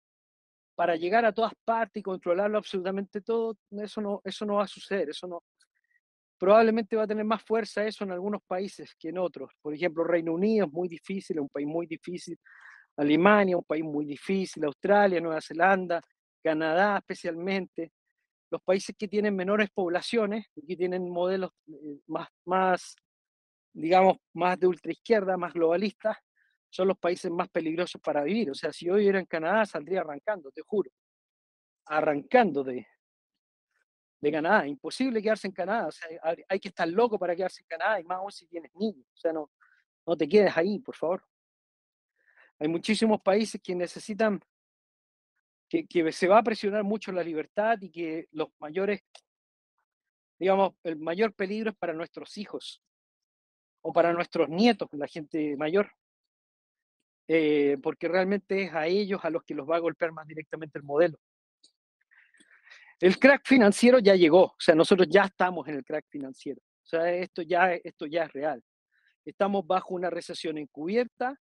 [0.75, 4.67] para llegar a todas partes y controlarlo absolutamente todo, eso no, eso no va a
[4.67, 5.41] suceder, eso no,
[6.37, 9.51] probablemente va a tener más fuerza eso en algunos países que en otros.
[9.61, 12.37] Por ejemplo, Reino Unido es muy difícil, es un país muy difícil.
[12.97, 14.63] Alemania, un país muy difícil.
[14.65, 16.01] Australia, Nueva Zelanda,
[16.43, 17.91] Canadá especialmente.
[18.51, 22.95] Los países que tienen menores poblaciones y que tienen modelos eh, más, más,
[23.73, 26.17] digamos, más de ultraizquierda, más globalistas,
[26.75, 28.51] son los países más peligrosos para vivir.
[28.51, 30.91] O sea, si yo viviera en Canadá, saldría arrancando, te juro.
[31.85, 32.85] Arrancando de,
[34.19, 34.67] de Canadá.
[34.67, 35.87] Imposible quedarse en Canadá.
[35.87, 36.09] O sea,
[36.49, 39.07] hay que estar loco para quedarse en Canadá, y más aún si tienes niños.
[39.13, 39.49] O sea, no,
[40.05, 41.23] no te quedes ahí, por favor.
[42.59, 44.41] Hay muchísimos países que necesitan,
[45.69, 48.99] que, que se va a presionar mucho la libertad y que los mayores,
[50.37, 52.83] digamos, el mayor peligro es para nuestros hijos
[53.81, 55.89] o para nuestros nietos, la gente mayor.
[57.27, 60.77] Eh, porque realmente es a ellos a los que los va a golpear más directamente
[60.77, 61.17] el modelo.
[62.99, 66.87] El crack financiero ya llegó, o sea, nosotros ya estamos en el crack financiero, o
[66.87, 68.63] sea, esto ya, esto ya es real.
[69.25, 71.35] Estamos bajo una recesión encubierta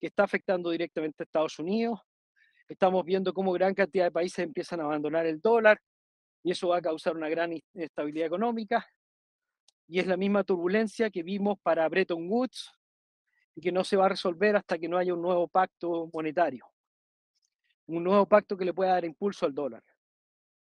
[0.00, 2.00] que está afectando directamente a Estados Unidos.
[2.66, 5.78] Estamos viendo cómo gran cantidad de países empiezan a abandonar el dólar
[6.42, 8.86] y eso va a causar una gran inestabilidad económica.
[9.86, 12.72] Y es la misma turbulencia que vimos para Bretton Woods
[13.60, 16.66] que no se va a resolver hasta que no haya un nuevo pacto monetario.
[17.86, 19.82] Un nuevo pacto que le pueda dar impulso al dólar.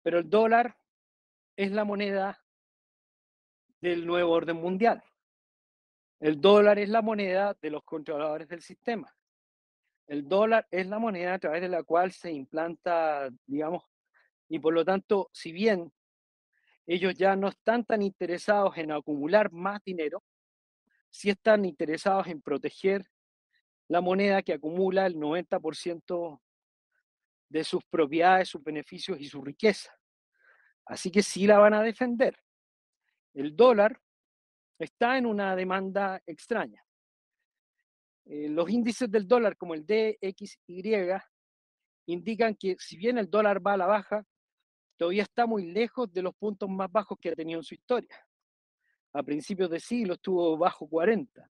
[0.03, 0.76] Pero el dólar
[1.57, 2.43] es la moneda
[3.81, 5.03] del nuevo orden mundial.
[6.20, 9.14] El dólar es la moneda de los controladores del sistema.
[10.07, 13.85] El dólar es la moneda a través de la cual se implanta, digamos,
[14.49, 15.93] y por lo tanto, si bien
[16.87, 20.22] ellos ya no están tan interesados en acumular más dinero,
[21.11, 23.04] sí están interesados en proteger
[23.88, 26.40] la moneda que acumula el 90%
[27.48, 29.90] de sus propiedades, sus beneficios y su riqueza.
[30.84, 32.38] Así que sí la van a defender.
[33.34, 34.00] El dólar
[34.78, 36.82] está en una demanda extraña.
[38.26, 41.18] Eh, los índices del dólar como el DXY
[42.06, 44.24] indican que si bien el dólar va a la baja,
[44.98, 48.28] todavía está muy lejos de los puntos más bajos que ha tenido en su historia.
[49.12, 51.50] A principios de siglo estuvo bajo 40.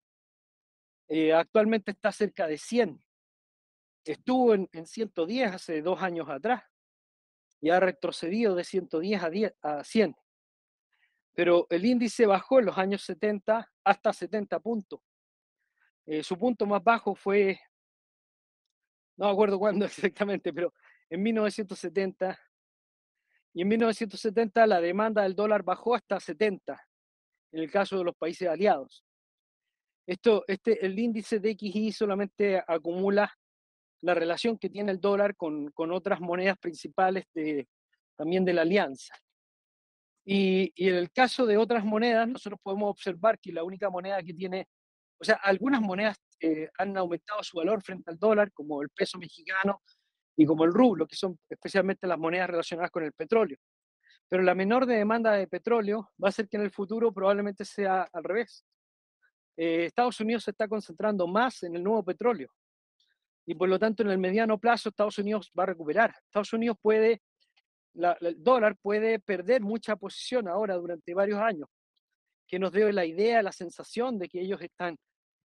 [1.07, 3.03] Eh, actualmente está cerca de 100.
[4.05, 6.63] Estuvo en, 110 hace dos años atrás
[7.61, 10.15] y ha retrocedido de 110 a, 10, a 100.
[11.33, 14.99] Pero el índice bajó en los años 70 hasta 70 puntos.
[16.05, 17.59] Eh, su punto más bajo fue,
[19.15, 20.73] no me acuerdo cuándo exactamente, pero
[21.09, 22.39] en 1970.
[23.53, 26.81] Y en 1970 la demanda del dólar bajó hasta 70,
[27.53, 29.05] en el caso de los países aliados.
[30.05, 33.31] Esto, este, el índice de XY solamente acumula
[34.01, 37.25] la relación que tiene el dólar con, con otras monedas principales
[38.17, 39.15] también de la alianza.
[40.25, 44.21] Y, y, en el caso de otras monedas, nosotros podemos observar que la única moneda
[44.23, 44.67] que tiene,
[45.19, 49.17] o sea, algunas monedas eh, han aumentado su valor frente al dólar, como el peso
[49.17, 49.81] mexicano
[50.35, 53.57] y como el rublo, que son especialmente las monedas relacionadas con el petróleo.
[54.33, 57.63] Pero la menor de demanda de petróleo va a ser que en el futuro probablemente
[57.63, 58.65] sea al revés.
[59.55, 62.49] Eh, Estados Unidos se está concentrando más en el nuevo petróleo
[63.45, 66.15] y por lo tanto en el mediano plazo Estados Unidos va a recuperar.
[66.25, 67.21] Estados Unidos puede,
[67.93, 71.69] el dólar puede perder mucha posición ahora durante varios años,
[72.47, 74.97] que nos dé la idea, la sensación de que ellos están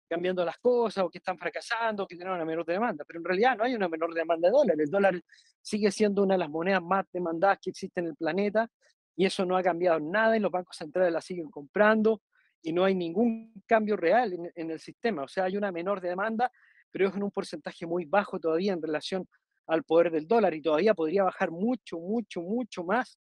[0.09, 3.24] cambiando las cosas o que están fracasando, o que tienen una menor demanda, pero en
[3.24, 4.76] realidad no hay una menor demanda de dólar.
[4.80, 5.20] El dólar
[5.61, 8.68] sigue siendo una de las monedas más demandadas que existen en el planeta
[9.14, 12.22] y eso no ha cambiado nada y los bancos centrales la siguen comprando
[12.62, 15.22] y no hay ningún cambio real en, el sistema.
[15.24, 16.50] O sea, hay una menor demanda,
[16.90, 19.28] pero es en un porcentaje muy bajo todavía en relación
[19.66, 23.18] al poder del dólar y todavía podría bajar mucho, mucho, mucho más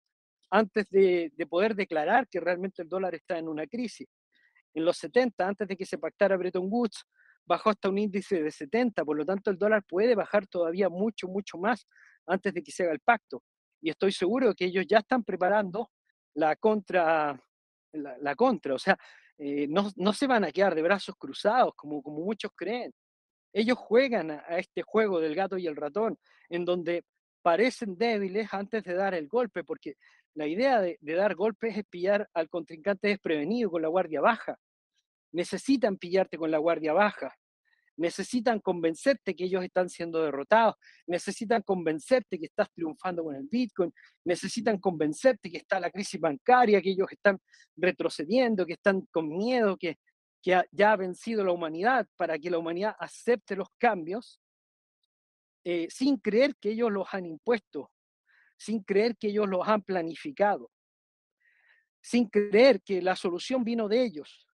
[0.51, 4.09] antes de, de poder declarar que realmente el dólar está en una crisis.
[4.75, 7.05] En los 70, antes de que se pactara Bretton Woods,
[7.47, 11.27] bajó hasta un índice de 70, por lo tanto el dólar puede bajar todavía mucho,
[11.27, 11.87] mucho más
[12.27, 13.43] antes de que se haga el pacto.
[13.83, 15.91] Y estoy seguro que ellos ya están preparando
[16.35, 17.43] la contra,
[17.93, 18.97] la, contra, o sea,
[19.39, 22.93] eh, no, no, se van a quedar de brazos cruzados como, como muchos creen.
[23.53, 26.19] Ellos juegan a, este juego del gato y el ratón,
[26.49, 27.05] en donde
[27.43, 29.95] parecen débiles antes de dar el golpe, porque
[30.35, 34.57] la idea de, dar golpes es pillar al contrincante desprevenido con la guardia baja.
[35.33, 37.35] Necesitan pillarte con la guardia baja.
[37.97, 40.77] Necesitan convencerte que ellos están siendo derrotados,
[41.07, 43.93] necesitan convencerte que estás triunfando con el Bitcoin,
[44.25, 47.39] necesitan convencerte que está la crisis bancaria, que ellos están
[47.77, 49.99] retrocediendo, que están con miedo, que,
[50.41, 54.41] que ya ha vencido la humanidad, para que la humanidad acepte los cambios,
[55.65, 57.91] eh, sin creer que ellos los han impuesto,
[58.61, 60.71] sin creer que ellos los han planificado,
[62.03, 64.47] sin creer que la solución vino de ellos,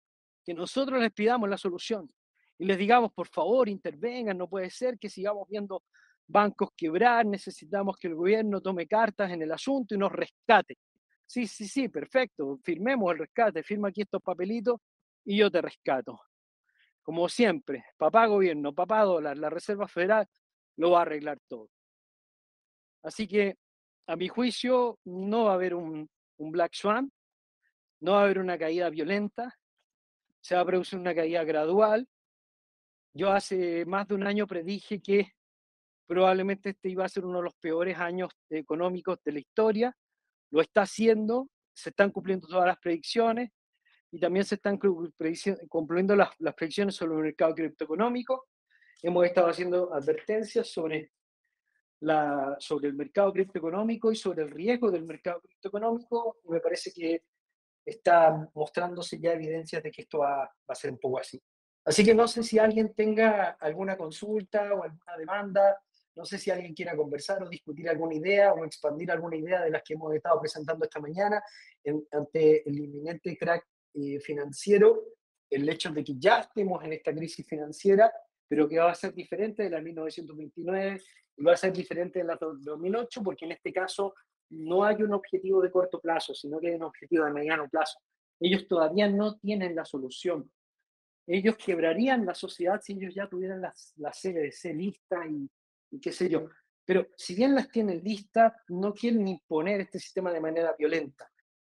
[0.44, 2.08] que nosotros les pidamos la solución
[2.56, 5.82] y les digamos, por favor, intervengan, no puede ser que sigamos viendo
[6.28, 10.78] bancos quebrar, necesitamos que el gobierno tome cartas en el asunto y nos rescate.
[11.26, 14.80] Sí, sí, sí, perfecto, firmemos el rescate, firma aquí estos papelitos
[15.24, 16.20] y yo te rescato.
[17.02, 20.28] Como siempre, papá gobierno, papá dólar, la Reserva Federal
[20.76, 21.68] lo va a arreglar todo.
[23.02, 23.56] Así que,
[24.06, 27.10] a mi juicio, no va a haber un, Black Swan,
[28.00, 29.58] no va a haber una caída violenta,
[30.40, 32.06] se va a producir una caída gradual,
[33.14, 35.32] yo hace más de un año predije que
[36.06, 39.96] probablemente este iba a ser uno de los peores años económicos de la historia.
[40.50, 43.50] Lo está haciendo, se están cumpliendo todas las predicciones
[44.12, 44.78] y también se están
[45.68, 48.46] cumpliendo las, las predicciones sobre el mercado criptoeconómico.
[49.02, 51.10] Hemos estado haciendo advertencias sobre,
[52.00, 56.38] la, sobre el mercado criptoeconómico y sobre el riesgo del mercado criptoeconómico.
[56.48, 57.22] Me parece que
[57.84, 61.40] está mostrándose ya evidencias de que esto va, va a ser un poco así.
[61.84, 65.80] Así que no sé si alguien tenga alguna consulta o alguna demanda,
[66.16, 69.70] no sé si alguien quiera conversar o discutir alguna idea o expandir alguna idea de
[69.70, 71.42] las que hemos estado presentando esta mañana
[72.10, 75.04] ante el inminente crack eh, financiero,
[75.50, 78.10] el hecho de que ya estemos en esta crisis financiera,
[78.48, 81.00] pero que va a ser diferente de la 1929
[81.36, 84.14] y va a ser diferente de la 2008, porque en este caso
[84.50, 87.98] no hay un objetivo de corto plazo, sino que hay un objetivo de mediano plazo.
[88.40, 90.50] Ellos todavía no tienen la solución
[91.26, 95.50] ellos quebrarían la sociedad si ellos ya tuvieran las, la CBDC lista y,
[95.90, 96.48] y, qué sé yo.
[96.84, 101.28] Pero si bien las tienen listas, no quieren imponer este sistema de manera violenta.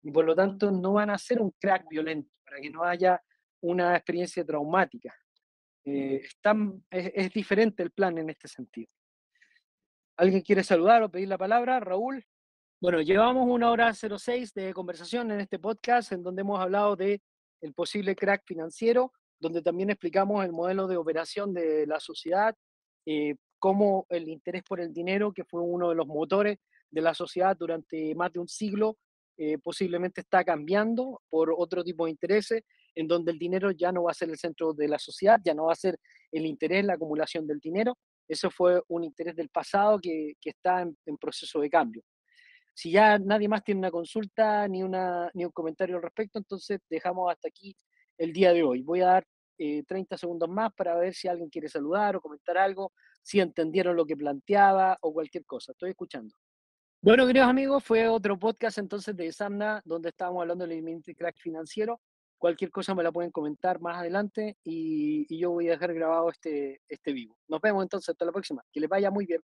[0.03, 3.23] Y por lo tanto no van a hacer un crack violento para que no haya
[3.61, 5.15] una experiencia traumática.
[5.85, 8.91] Eh, están, es, es diferente el plan en este sentido.
[10.19, 11.79] ¿Alguien quiere saludar o pedir la palabra?
[11.79, 12.25] Raúl.
[12.81, 17.21] Bueno, llevamos una hora 06 de conversación en este podcast en donde hemos hablado de
[17.61, 22.55] el posible crack financiero, donde también explicamos el modelo de operación de la sociedad,
[23.05, 26.59] eh, cómo el interés por el dinero, que fue uno de los motores
[26.91, 28.97] de la sociedad durante más de un siglo,
[29.37, 32.63] eh, posiblemente está cambiando por otro tipo de intereses,
[32.95, 35.53] en donde el dinero ya no va a ser el centro de la sociedad, ya
[35.53, 35.99] no va a ser
[36.33, 37.99] el interés, la acumulación del dinero.
[38.29, 42.03] Eso fue un interés del pasado que, está en, proceso de cambio.
[42.75, 47.49] Si ya nadie más tiene una consulta ni, un comentario al respecto, entonces dejamos hasta
[47.49, 47.77] aquí
[48.19, 48.83] el día de hoy.
[48.83, 49.27] Voy a dar
[49.59, 53.97] eh, 30 segundos más para ver si alguien quiere saludar o comentar algo, si entendieron
[53.97, 55.73] lo que planteaba o cualquier cosa.
[55.73, 56.35] Estoy escuchando.
[57.01, 61.39] Bueno, queridos amigos, fue otro podcast entonces de Samna donde estábamos hablando del inminente crack
[61.39, 62.01] financiero.
[62.47, 66.81] Cualquier cosa me la pueden comentar más adelante y, yo voy a dejar grabado este,
[66.89, 67.37] este vivo.
[67.49, 68.63] Nos vemos entonces, hasta la próxima.
[68.73, 69.41] Que les vaya muy bien.